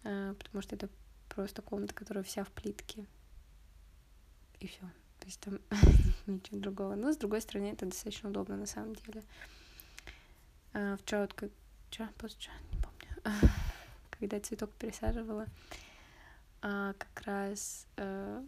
[0.04, 0.90] а, потому что это
[1.30, 3.06] просто комната, которая вся в плитке,
[4.60, 4.82] и все.
[5.20, 5.60] То есть там
[6.28, 6.96] ничего другого.
[6.96, 9.24] Но с другой стороны, это достаточно удобно на самом деле.
[10.74, 11.52] А, вчера вот как...
[11.90, 13.42] Вчера, позавчера, не помню.
[14.12, 15.48] Когда цветок пересаживала,
[16.62, 18.44] а, как раз а,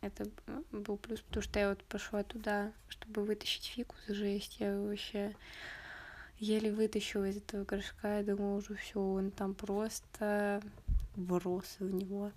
[0.00, 0.30] это
[0.70, 5.34] был плюс, потому что я вот пошла туда, чтобы вытащить фикус, жесть, я вообще
[6.38, 10.62] еле вытащила из этого горшка, я думала уже все, он там просто
[11.16, 12.30] врос в него.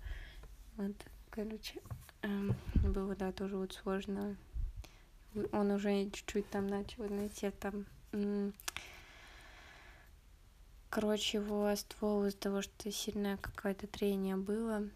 [0.76, 0.96] Вот,
[1.30, 1.80] короче,
[2.22, 4.36] Эм, было, да, тоже вот сложно.
[5.50, 7.84] Он уже чуть-чуть там начал, знаете, там...
[10.94, 14.86] Короче, его ствол из-за того, что сильное какое-то трение было,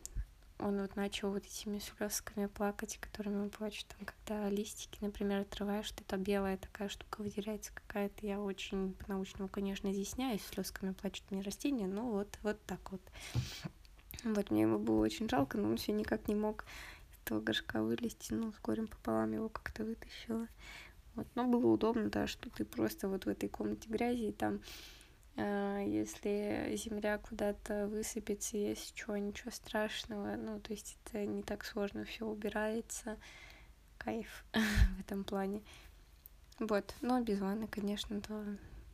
[0.59, 6.19] он вот начал вот этими слезками плакать, которыми плачут там, когда листики, например, отрываешь, что-то
[6.19, 8.27] белая такая штука выделяется какая-то.
[8.27, 13.01] Я очень по-научному, конечно, изъясняюсь, слезками плачут мне растения, но вот, вот так вот.
[14.23, 16.67] Вот мне его было очень жалко, но он все никак не мог
[17.25, 20.47] этого горшка вылезти, ну, с горем пополам его как-то вытащила.
[21.15, 24.61] Вот, но было удобно, да, что ты просто вот в этой комнате грязи, и там,
[25.37, 32.05] если земля куда-то высыпется, есть чего, ничего страшного, ну, то есть это не так сложно,
[32.05, 33.19] все убирается,
[33.99, 34.45] кайф
[34.97, 35.63] в этом плане.
[36.59, 38.43] Вот, но без ванны, конечно, то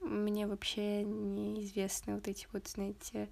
[0.01, 3.29] мне вообще неизвестны вот эти вот, знаете,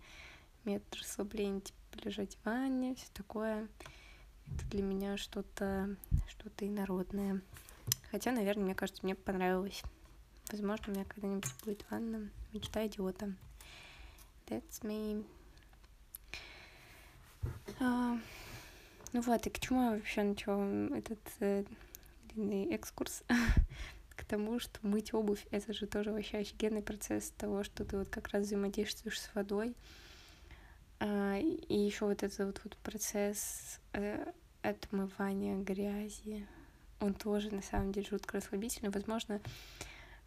[0.65, 3.67] метод расслабления, типа лежать в ванне, все такое.
[4.47, 5.97] Это для меня что-то
[6.29, 7.43] что-то инородное.
[8.11, 9.83] Хотя, наверное, мне кажется, мне понравилось.
[10.51, 12.31] Возможно, у меня когда-нибудь будет ванна.
[12.53, 13.33] Мечта идиота.
[14.47, 15.25] That's me.
[17.79, 18.19] А,
[19.13, 21.65] ну вот, и к чему я вообще начала этот э,
[22.29, 23.23] длинный экскурс?
[24.21, 28.09] к тому, что мыть обувь— это же тоже вообще офигенный процесс того, что ты вот
[28.09, 29.75] как раз взаимодействуешь с водой.
[30.99, 36.47] А, и еще вот этот вот, вот процесс э, отмывания грязи,
[37.01, 38.91] он тоже на самом деле жутко расслабительный.
[38.91, 39.41] Возможно,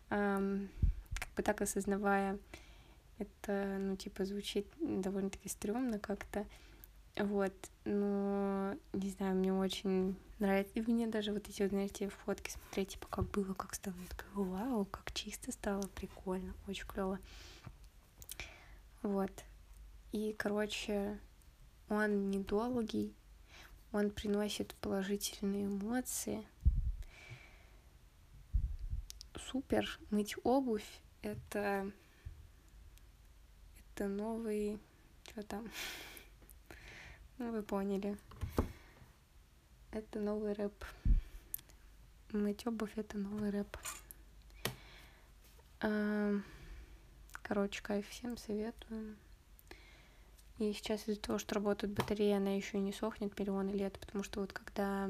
[0.09, 0.69] эм,
[1.35, 2.39] бы так осознавая,
[3.17, 6.45] это, ну, типа, звучит довольно-таки стрёмно как-то.
[7.15, 7.53] Вот,
[7.85, 10.73] но, не знаю, мне очень нравится.
[10.73, 13.95] И мне даже вот эти, вот, знаете, фотки смотреть, типа, как было, как стало.
[13.95, 17.19] Я такая, вау, как чисто стало, прикольно, очень клево.
[19.03, 19.31] Вот.
[20.11, 21.19] И, короче,
[21.87, 23.13] он недолгий,
[23.91, 26.43] он приносит положительные эмоции.
[29.35, 29.99] Супер.
[30.09, 30.87] Мыть обувь—
[31.23, 31.91] это...
[33.95, 34.79] Это новый...
[35.29, 35.69] Что там?
[37.39, 38.15] Ну, вы поняли.
[39.91, 40.85] Это новый рэп.
[42.31, 43.75] Мыть обувь— это новый рэп.
[47.41, 49.15] Короче, кайф всем советую.
[50.59, 54.41] И сейчас из-за того, что работает батарея, она еще не сохнет миллионы лет, потому что
[54.41, 55.09] вот когда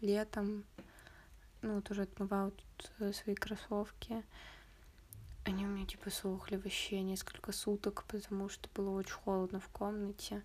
[0.00, 0.64] летом,
[1.64, 2.62] ну, вот уже отмывают
[3.12, 4.22] свои кроссовки,
[5.44, 10.42] они у меня типа сохли вообще несколько суток, потому что было очень холодно в комнате.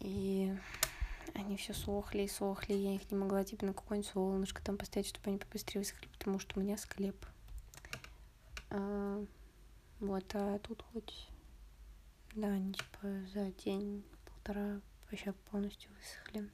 [0.00, 0.54] И
[1.34, 5.08] они все сохли и сохли, я их не могла типа на какое-нибудь солнышко там поставить,
[5.08, 7.16] чтобы они побыстрее высохли, потому что у меня склеп.
[8.70, 9.24] А,
[10.00, 11.28] вот, а тут хоть,
[12.34, 16.50] да, они типа за день-полтора вообще полностью высохли.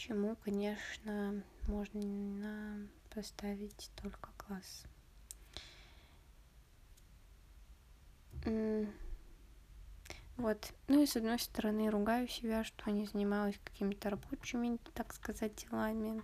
[0.00, 4.84] Чему, конечно, можно поставить только класс.
[10.38, 10.72] Вот.
[10.88, 16.22] Ну и с одной стороны ругаю себя, что не занималась какими-то рабочими, так сказать, делами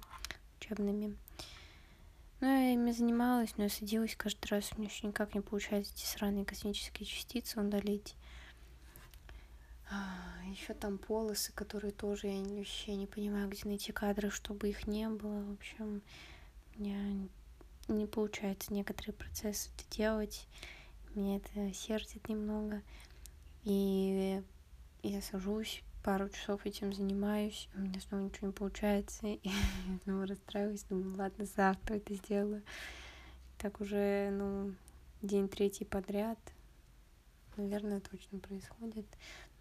[0.58, 1.14] учебными.
[2.40, 5.92] Ну, я ими занималась, но я садилась каждый раз, у меня еще никак не получается
[5.92, 8.16] эти сраные космические частицы удалить.
[9.90, 14.86] А, еще там полосы, которые тоже я вообще не понимаю, где найти кадры, чтобы их
[14.86, 15.42] не было.
[15.44, 16.02] В общем,
[16.76, 17.28] меня
[17.88, 20.48] не получается некоторые процессы это делать.
[21.14, 22.82] Меня это сердит немного.
[23.64, 24.42] И
[25.02, 30.26] я сажусь, пару часов этим занимаюсь, у меня снова ничего не получается, и я снова
[30.26, 32.62] расстраиваюсь, думаю, ладно, завтра это сделаю.
[33.58, 34.72] Так уже, ну,
[35.20, 36.38] день третий подряд,
[37.56, 39.06] наверное, точно происходит.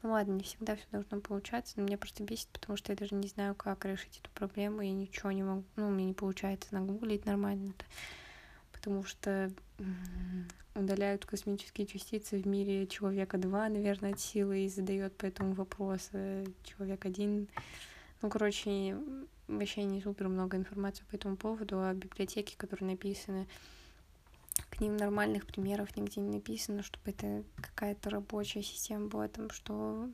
[0.06, 3.16] Ну ладно, не всегда все должно получаться, но меня просто бесит, потому что я даже
[3.16, 7.26] не знаю, как решить эту проблему, я ничего не могу, ну, мне не получается нагуглить
[7.26, 7.86] нормально это,
[8.72, 9.52] потому что
[10.76, 16.12] удаляют космические частицы в мире человека два, наверное, от силы, и задает по этому вопрос
[16.64, 17.48] человек один.
[18.22, 18.96] Ну, короче,
[19.48, 23.48] вообще не супер много информации по этому поводу, а библиотеки, которые написаны
[24.76, 30.10] к ним нормальных примеров нигде не написано, чтобы это какая-то рабочая система была там, что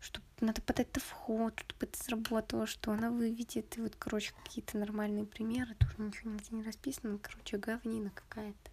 [0.00, 3.78] чтобы надо подать это вход, чтобы это сработало, что она выведет.
[3.78, 7.18] И вот, короче, какие-то нормальные примеры, тоже ничего нигде не расписано.
[7.18, 8.70] Короче, говнина какая-то.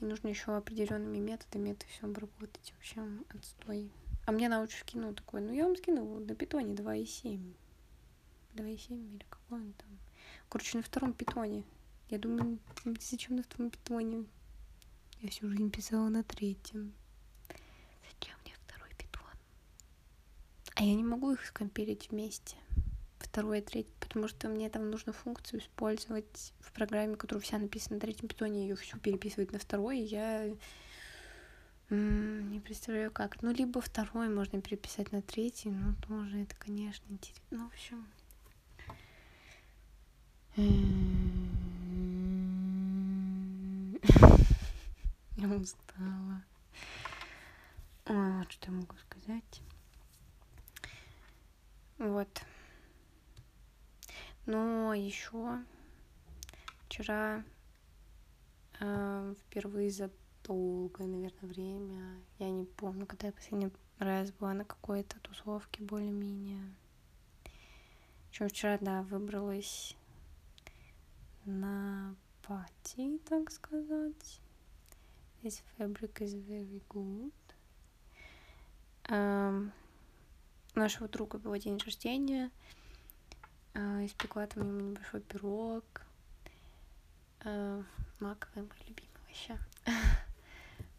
[0.00, 2.72] И нужно еще определенными методами это все обработать.
[2.74, 3.92] В общем, отстой.
[4.26, 7.54] А мне научишь скинул такой, ну я вам скинул на питоне 2,7.
[8.54, 9.88] 2,7 или какой он там.
[10.48, 11.62] Короче, на втором питоне.
[12.10, 12.58] Я думаю,
[13.00, 14.24] зачем на втором питоне?
[15.20, 16.92] Я всю жизнь писала на третьем.
[17.48, 19.22] Зачем мне второй питон?
[20.74, 22.56] А я не могу их скомпилить вместе.
[23.18, 27.96] Второй и третий, потому что мне там нужно функцию использовать в программе, которая вся написана
[27.96, 30.54] на третьем питоне, ее всю переписывать на второй, и я
[31.90, 33.42] не представляю как.
[33.42, 37.42] Ну, либо второй можно переписать на третий, но тоже это, конечно, интересно.
[37.50, 38.06] Ну, в общем...
[45.36, 46.44] Я устала.
[48.06, 49.62] Ой, вот что я могу сказать.
[51.98, 52.42] Вот.
[54.46, 55.64] Но еще
[56.86, 57.42] вчера
[58.78, 60.10] э, впервые за
[60.44, 66.62] долгое, наверное, время, я не помню, когда я последний раз была на какой-то тусовке более-менее.
[68.28, 69.96] Причем вчера, да, выбралась
[71.44, 74.40] на пати, так сказать.
[75.44, 77.30] This fabric is very good.
[80.74, 82.50] У нашего друга был день рождения,
[83.74, 85.84] э, испекла там ему небольшой пирог,
[87.40, 87.82] э,
[88.20, 89.58] маковый мой любимый вообще.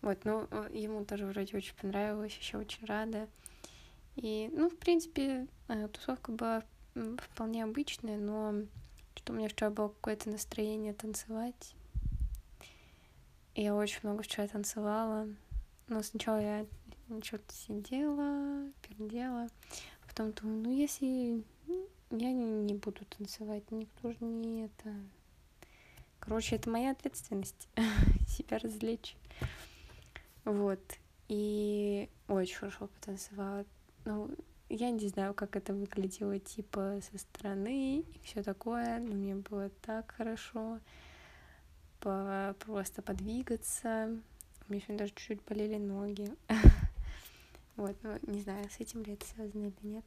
[0.04, 0.41] Вот, ну,
[0.72, 3.28] ему тоже вроде очень понравилось, еще очень рада.
[4.16, 5.48] И, ну, в принципе,
[5.91, 8.54] тусовка была вполне обычная, но
[9.16, 11.74] что у меня вчера было какое-то настроение танцевать.
[13.56, 15.30] Я очень много вчера танцевала.
[15.88, 16.66] Но сначала я
[17.24, 19.47] что-то сидела, пердела.
[20.08, 21.41] Потом думаю, ну если
[22.12, 24.93] я не буду танцевать, никто же не это...
[26.20, 27.70] Короче, это моя ответственность
[28.28, 29.16] себя развлечь.
[30.43, 30.82] Вот.
[31.30, 33.66] И очень хорошо потанцевала.
[34.03, 34.30] Ну,
[34.68, 39.70] я не знаю, как это выглядело, типа, со стороны и все такое, но мне было
[39.82, 40.80] так хорошо
[42.06, 44.16] по просто подвигаться.
[44.68, 46.32] У меня сегодня даже чуть-чуть болели ноги.
[47.78, 50.06] Вот, ну, не знаю, с этим ли это связано или нет.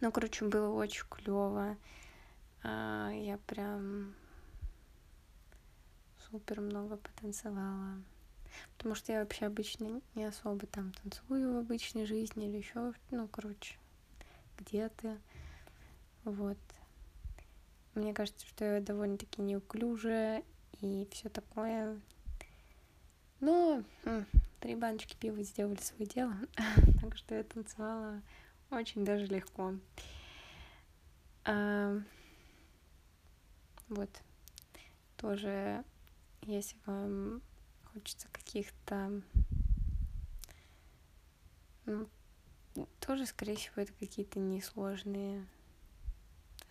[0.00, 1.76] Ну, короче, было очень клево.
[2.64, 4.16] А, я прям
[6.28, 8.02] супер много потанцевала.
[8.76, 13.28] Потому что я вообще обычно не особо там танцую в обычной жизни или еще, ну,
[13.28, 13.76] короче,
[14.58, 15.18] где-то.
[16.24, 16.58] Вот.
[17.94, 20.42] Мне кажется, что я довольно-таки неуклюжая
[20.80, 22.00] и все такое.
[23.40, 23.82] Но
[24.60, 26.34] три баночки пива сделали свое дело,
[27.00, 28.20] так что я танцевала
[28.70, 29.74] очень даже легко.
[31.44, 32.00] А,
[33.88, 34.10] вот.
[35.16, 35.84] Тоже,
[36.42, 37.42] если вам
[37.92, 39.22] хочется каких-то...
[41.86, 42.08] Ну,
[43.00, 45.44] тоже, скорее всего, это какие-то несложные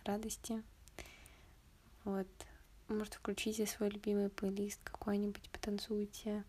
[0.04, 0.62] радости.
[2.04, 2.26] Вот.
[2.90, 6.42] Может, включите свой любимый плейлист какой-нибудь, потанцуйте.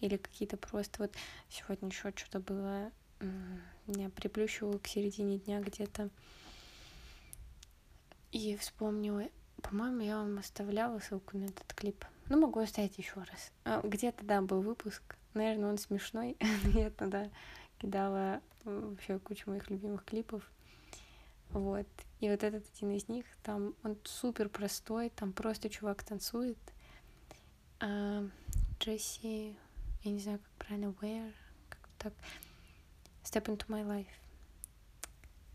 [0.00, 1.12] Или какие-то просто вот...
[1.48, 2.92] Сегодня еще что-то было...
[3.88, 6.08] Меня приплющивало к середине дня где-то.
[8.30, 9.24] И вспомнила...
[9.60, 12.04] По-моему, я вам оставляла ссылку на этот клип.
[12.28, 13.52] Ну, могу оставить еще раз.
[13.64, 15.16] А, где-то, да, был выпуск.
[15.34, 16.36] Наверное, он смешной.
[16.74, 17.28] Я тогда
[17.78, 20.48] кидала вообще кучу моих любимых клипов.
[21.50, 21.86] Вот.
[22.22, 26.56] И вот этот один из них, там он супер простой, там просто чувак танцует.
[27.80, 28.24] А,
[28.78, 29.56] Джесси,
[30.04, 31.32] я не знаю, как правильно, Where,
[31.68, 32.12] как так.
[33.24, 34.06] Step into my life.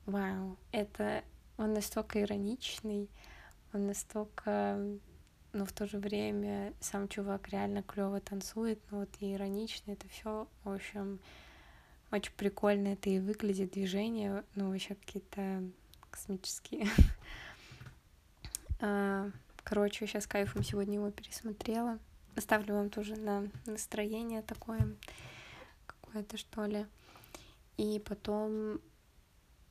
[0.05, 1.23] Вау, это
[1.55, 3.09] он настолько ироничный,
[3.71, 4.99] он настолько
[5.53, 10.05] но в то же время сам чувак реально клево танцует, ну вот и иронично это
[10.09, 11.21] все, в общем,
[12.11, 15.63] очень прикольно это и выглядит движение, ну вообще какие-то
[16.17, 16.87] космические.
[18.79, 19.31] А,
[19.63, 21.97] короче, сейчас кайфом сегодня его пересмотрела.
[22.35, 24.95] Оставлю вам тоже на настроение такое,
[25.87, 26.85] какое-то что ли.
[27.77, 28.79] И потом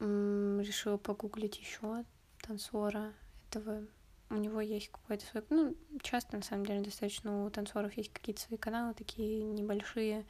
[0.01, 2.05] решила погуглить еще
[2.42, 3.12] танцора
[3.49, 3.86] этого
[4.30, 5.44] у него есть какой-то свой...
[5.51, 10.26] Ну, часто, на самом деле, достаточно у танцоров есть какие-то свои каналы, такие небольшие,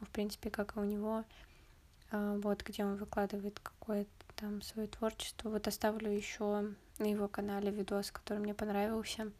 [0.00, 1.22] ну, в принципе, как и у него,
[2.10, 5.50] а, вот, где он выкладывает какое-то там свое творчество.
[5.50, 9.32] Вот оставлю еще на его канале видос, который мне понравился.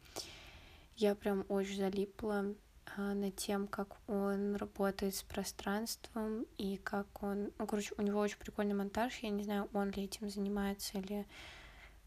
[0.95, 2.55] Я прям очень залипла
[2.95, 7.51] а, над тем, как он работает с пространством и как он...
[7.57, 9.19] Ну, короче, у него очень прикольный монтаж.
[9.21, 11.25] Я не знаю, он ли этим занимается или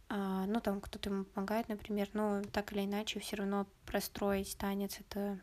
[0.09, 4.99] а, ну, там кто-то ему помогает, например, но так или иначе все равно простроить танец,
[4.99, 5.39] это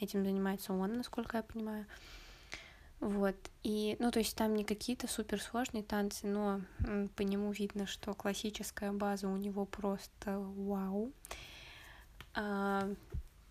[0.00, 1.86] этим занимается он, насколько я понимаю.
[3.02, 3.34] Вот,
[3.64, 6.60] и, ну, то есть там не какие-то суперсложные танцы, но
[7.16, 11.10] по нему видно, что классическая база у него просто вау.
[12.34, 12.88] А,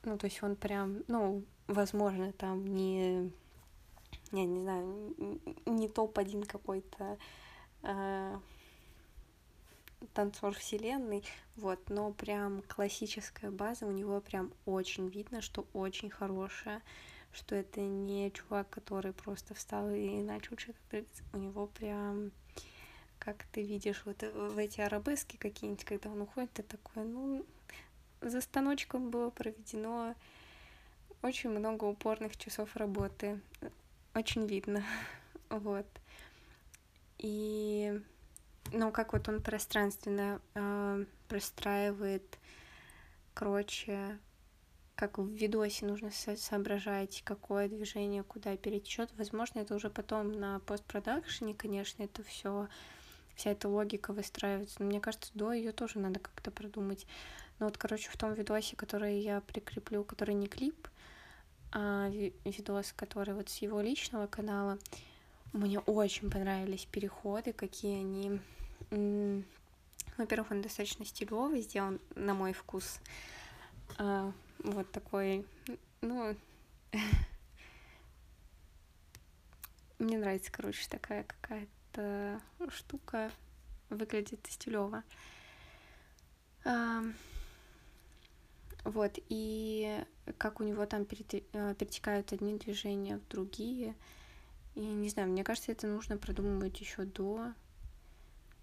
[0.04, 3.30] ну, то есть он прям, ну, возможно, там не,
[4.32, 7.18] я не знаю, не топ-1 какой-то
[7.84, 8.40] а,
[10.14, 11.26] танцор вселенной,
[11.58, 16.82] вот, но прям классическая база у него прям очень видно, что очень хорошая,
[17.34, 22.32] что это не чувак, который просто встал и начал что-то прыгать, у него прям
[23.22, 27.46] как ты видишь вот в эти арабески какие-нибудь, когда он уходит, ты такой, ну,
[28.20, 30.16] за станочком было проведено
[31.22, 33.40] очень много упорных часов работы,
[34.16, 34.84] очень видно,
[35.50, 35.86] вот.
[37.20, 38.02] И
[38.72, 42.40] ну, как вот он пространственно э, простраивает,
[43.36, 44.18] короче,
[45.02, 49.10] как в видосе нужно со- соображать, какое движение куда перетечет.
[49.18, 52.68] Возможно, это уже потом на постпродакшене, конечно, это все
[53.34, 54.76] вся эта логика выстраивается.
[54.78, 57.08] Но мне кажется, до ее тоже надо как-то продумать.
[57.58, 60.88] Но вот, короче, в том видосе, который я прикреплю, который не клип,
[61.72, 62.08] а
[62.46, 64.78] видос, который вот с его личного канала,
[65.52, 68.40] Мне очень понравились переходы, какие они...
[70.18, 73.00] Во-первых, он достаточно стилевый сделан, на мой вкус.
[74.64, 75.46] Вот такой,
[76.02, 76.36] ну...
[80.00, 83.32] Мне нравится, короче, такая какая-то штука.
[83.90, 85.04] Выглядит стилево.
[86.64, 87.04] А,
[88.84, 90.04] вот, и
[90.38, 93.96] как у него там э, перетекают одни движения в другие.
[94.76, 97.54] И не знаю, мне кажется, это нужно продумывать еще до.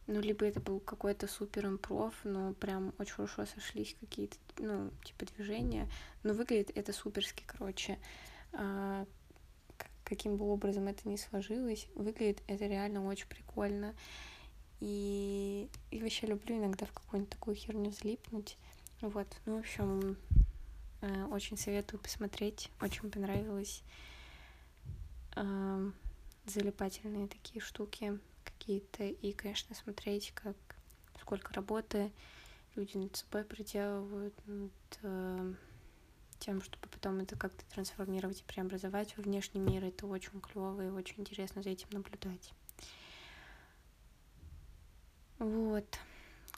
[0.09, 5.27] Ну, либо это был какой-то супер импров, но прям очень хорошо сошлись какие-то, ну, типа
[5.27, 5.87] движения.
[6.23, 7.99] Но выглядит это суперски, короче.
[8.55, 9.05] А,
[10.05, 13.95] каким бы образом это ни сложилось, выглядит это реально очень прикольно.
[14.81, 18.57] И, и вообще люблю иногда в какую-нибудь такую херню залипнуть.
[19.03, 20.17] Вот, ну, в общем,
[21.03, 23.83] э, очень советую посмотреть, очень понравилось.
[25.37, 25.91] Э,
[26.47, 28.19] залипательные такие штуки
[28.69, 30.55] какие-то, и, конечно, смотреть, как
[31.23, 32.13] сколько работы
[32.77, 35.55] люди над собой проделывают, над э,
[36.39, 39.85] тем, чтобы потом это как-то трансформировать и преобразовать во внешний мир.
[39.85, 42.53] Это очень клево и очень интересно за этим наблюдать.
[45.39, 45.99] Вот.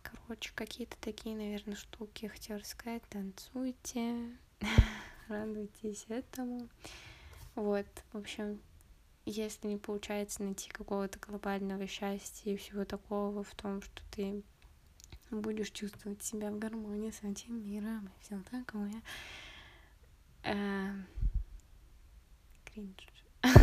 [0.03, 3.05] Короче, какие-то такие, наверное, штуки хотела рассказать.
[3.09, 4.37] Танцуйте,
[5.29, 6.69] радуйтесь этому.
[7.55, 8.61] Вот, в общем,
[9.31, 14.43] если не получается найти какого-то глобального счастья и всего такого в том, что ты
[15.31, 19.03] будешь чувствовать себя в гармонии с этим миром и все такое.
[20.43, 21.07] Эм,
[22.64, 22.95] кринж.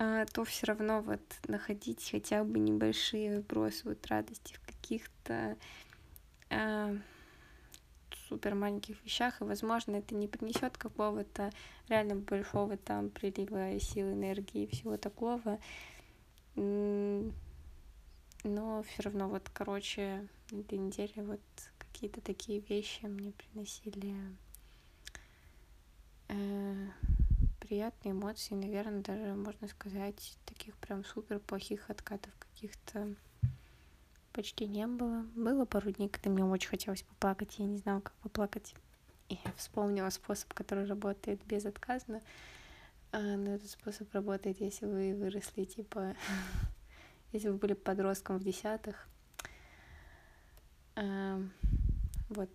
[0.00, 5.56] А, то все равно вот находить хотя бы небольшие вбросы вот радости в каких-то
[6.50, 6.98] э,
[8.28, 11.50] супер маленьких вещах, и, возможно, это не принесет какого-то
[11.88, 15.58] реально большого там прилива сил, энергии и всего такого.
[16.54, 17.32] Но
[18.82, 21.40] все равно вот, короче, на этой неделе вот
[21.78, 24.14] какие-то такие вещи мне приносили
[26.28, 26.86] э,
[27.60, 33.14] приятные эмоции, наверное, даже можно сказать, таких прям супер плохих откатов каких-то
[34.38, 35.26] почти не было.
[35.34, 38.72] Было пару дней, когда мне очень хотелось поплакать, я не знала, как поплакать.
[39.28, 42.22] И я вспомнила способ, который работает безотказно.
[43.10, 46.14] А, но этот способ работает, если вы выросли, типа,
[47.32, 49.08] если вы были подростком в десятых.
[52.28, 52.50] Вот.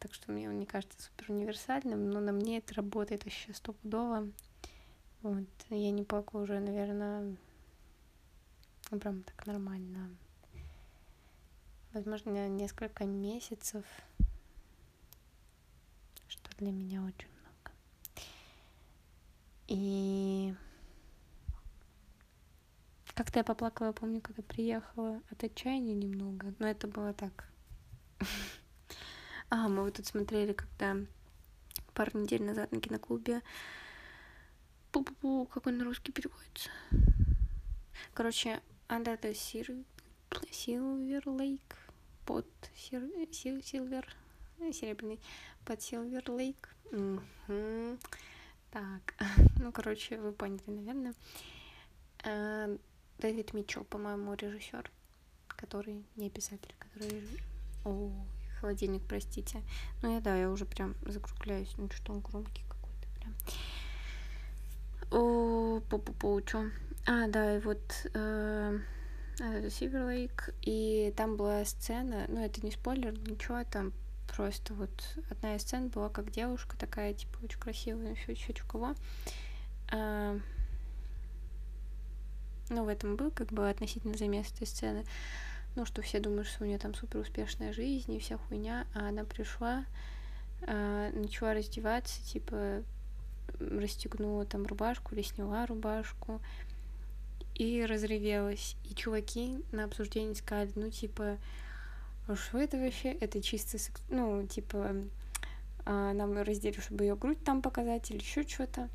[0.00, 4.28] Так что мне он не кажется супер универсальным, но на мне это работает вообще стопудово.
[5.22, 7.36] Вот, я не плакала уже, наверное,
[8.90, 10.10] ну, прям так нормально.
[11.98, 13.84] Возможно, несколько месяцев,
[16.28, 17.72] что для меня очень много.
[19.66, 20.54] И
[23.14, 27.48] как-то я поплакала, помню, когда приехала от отчаяния немного, но это было так.
[29.50, 30.94] А, мы вот тут смотрели, когда
[31.94, 33.42] пару недель назад на киноклубе
[34.92, 36.70] Пу-пу-пу, как он на русский переводится?
[38.14, 41.87] Короче, Under the Silver Lake,
[42.28, 44.06] под Сильвер,
[44.70, 45.18] серебряный,
[45.64, 46.66] под Silver Lake.
[46.92, 47.98] Угу.
[48.70, 49.14] Так,
[49.58, 51.14] ну, короче, вы поняли, наверное.
[52.24, 52.76] Э,
[53.18, 54.90] Дэвид Митчелл, по-моему, режиссер,
[55.46, 57.24] который не писатель, который...
[57.86, 58.12] О,
[58.60, 59.62] холодильник, простите.
[60.02, 61.72] Ну, я, да, я уже прям закругляюсь.
[61.78, 63.34] Ну, что он громкий какой-то прям.
[65.10, 66.42] О, по по по?
[67.06, 68.80] А, да, и вот э,
[69.38, 73.92] Silver Lake, и там была сцена, ну, это не спойлер, ничего, там
[74.28, 74.90] просто вот
[75.30, 78.94] одна из сцен была, как девушка такая, типа, очень красивая, все, все, кого.
[79.90, 80.38] А,
[82.70, 85.04] ну, в этом был как бы относительно замес этой сцены.
[85.76, 89.08] Ну, что все думают, что у нее там супер успешная жизнь и вся хуйня, а
[89.08, 89.84] она пришла,
[90.62, 92.82] а, начала раздеваться, типа,
[93.58, 96.40] расстегнула там рубашку или сняла рубашку
[97.58, 98.76] и разревелась.
[98.88, 101.38] И чуваки на обсуждении сказали, ну, типа,
[102.26, 103.12] «А что это вообще?
[103.12, 104.00] Это чисто, секс...
[104.08, 104.94] ну, типа,
[105.84, 108.88] а, нам раздели, чтобы ее грудь там показать или еще что-то.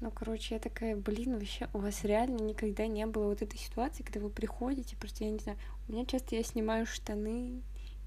[0.00, 4.02] Ну, короче, я такая, блин, вообще у вас реально никогда не было вот этой ситуации,
[4.02, 5.58] когда вы приходите, просто, я не знаю,
[5.88, 7.62] у меня часто я снимаю штаны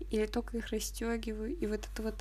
[0.09, 2.15] или только их расстегиваю, и вот это вот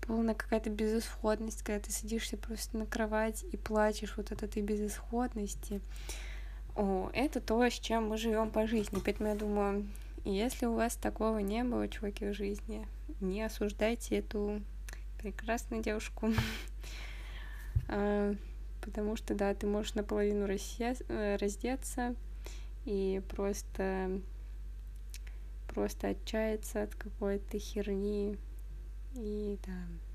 [0.00, 5.80] полная какая-то безысходность, когда ты садишься просто на кровать и плачешь вот от этой безысходности.
[6.74, 9.00] О, это то, с чем мы живем по жизни.
[9.04, 9.86] Поэтому я думаю,
[10.24, 12.86] если у вас такого не было, чуваки, в жизни,
[13.20, 14.60] не осуждайте эту
[15.18, 16.30] прекрасную девушку.
[17.86, 18.34] А,
[18.80, 22.14] потому что, да, ты можешь наполовину э, раздеться
[22.86, 24.20] и просто
[25.68, 28.38] просто отчаяться от какой-то херни
[29.16, 30.13] и да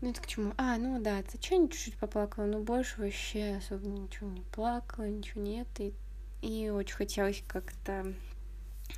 [0.00, 0.54] ну это к чему?
[0.56, 5.42] А, ну да, ты что чуть-чуть поплакала, но больше вообще особо ничего не плакала, ничего
[5.42, 5.68] нет.
[5.78, 5.92] И,
[6.40, 8.14] и очень хотелось как-то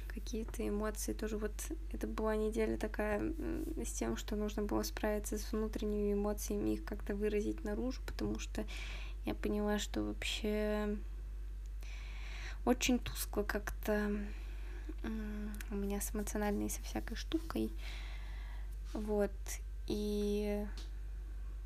[0.08, 1.38] какие-то эмоции тоже.
[1.38, 1.52] Вот
[1.92, 3.32] это была неделя такая
[3.84, 8.64] с тем, что нужно было справиться с внутренними эмоциями, их как-то выразить наружу, потому что
[9.24, 10.96] я поняла, что вообще
[12.64, 14.10] очень тускло как-то
[15.02, 17.72] у меня с эмоциональной со всякой штукой.
[18.92, 19.32] Вот.
[19.86, 20.66] И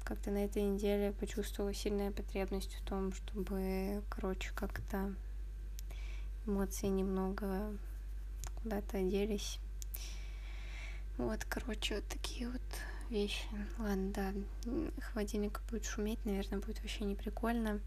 [0.04, 5.14] как-то на этой неделе почувствовала сильная потребность в том, чтобы, короче, как-то
[6.46, 7.76] эмоции немного
[8.62, 9.58] куда-то оделись.
[11.16, 12.60] Вот, короче, вот такие вот
[13.08, 13.46] вещи.
[13.78, 14.32] Ладно, да,
[15.00, 17.80] холодильник будет шуметь, наверное, будет вообще не прикольно.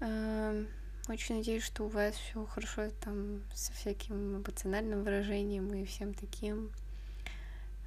[0.00, 0.68] Эм,
[1.08, 6.70] очень надеюсь, что у вас все хорошо там со всяким эмоциональным выражением и всем таким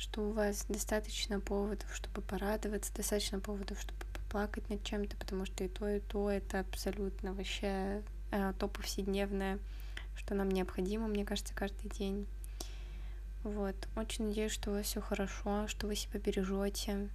[0.03, 5.63] что у вас достаточно поводов, чтобы порадоваться, достаточно поводов, чтобы поплакать над чем-то, потому что
[5.63, 9.59] и то, и то это абсолютно вообще э, то повседневное,
[10.15, 12.27] что нам необходимо, мне кажется, каждый день.
[13.43, 13.75] Вот.
[13.95, 17.07] Очень надеюсь, что у вас все хорошо, что вы себя бережете,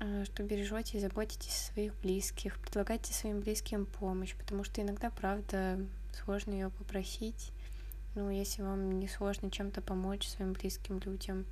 [0.00, 5.10] э, что бережете и заботитесь о своих близких, предлагайте своим близким помощь, потому что иногда,
[5.10, 5.78] правда,
[6.24, 7.52] сложно ее попросить.
[8.14, 11.44] Ну, если вам не сложно чем-то помочь своим близким людям,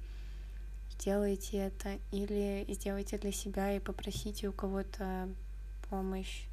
[0.99, 1.99] сделайте это.
[2.13, 5.29] Или сделайте для себя и попросите у кого-то
[5.91, 6.45] помощь.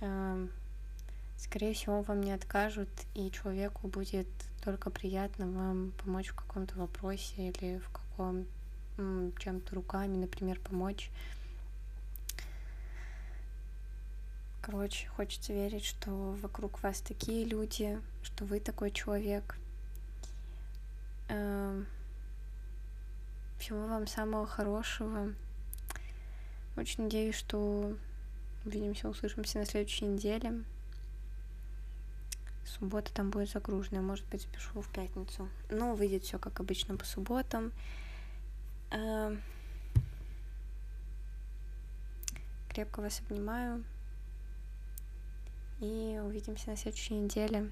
[0.00, 0.50] Эм,
[1.36, 4.28] скорее всего, вам не откажут, и человеку будет
[4.62, 8.46] только приятно вам помочь в каком-то вопросе или в каком
[8.96, 11.10] чем-то руками, например, помочь.
[14.62, 16.10] Короче, хочется верить, что
[16.40, 19.58] вокруг вас такие люди, что вы такой человек.
[23.64, 25.32] Всего вам самого хорошего.
[26.76, 27.96] Очень надеюсь, что
[28.66, 30.64] увидимся, услышимся на следующей неделе.
[32.66, 35.48] Суббота там будет загруженная, может быть, запишу в пятницу.
[35.70, 37.72] Но выйдет все как обычно по субботам.
[38.90, 39.40] Эм,
[42.68, 43.82] крепко вас обнимаю.
[45.80, 47.70] И увидимся на следующей неделе.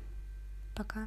[0.75, 1.07] Пока.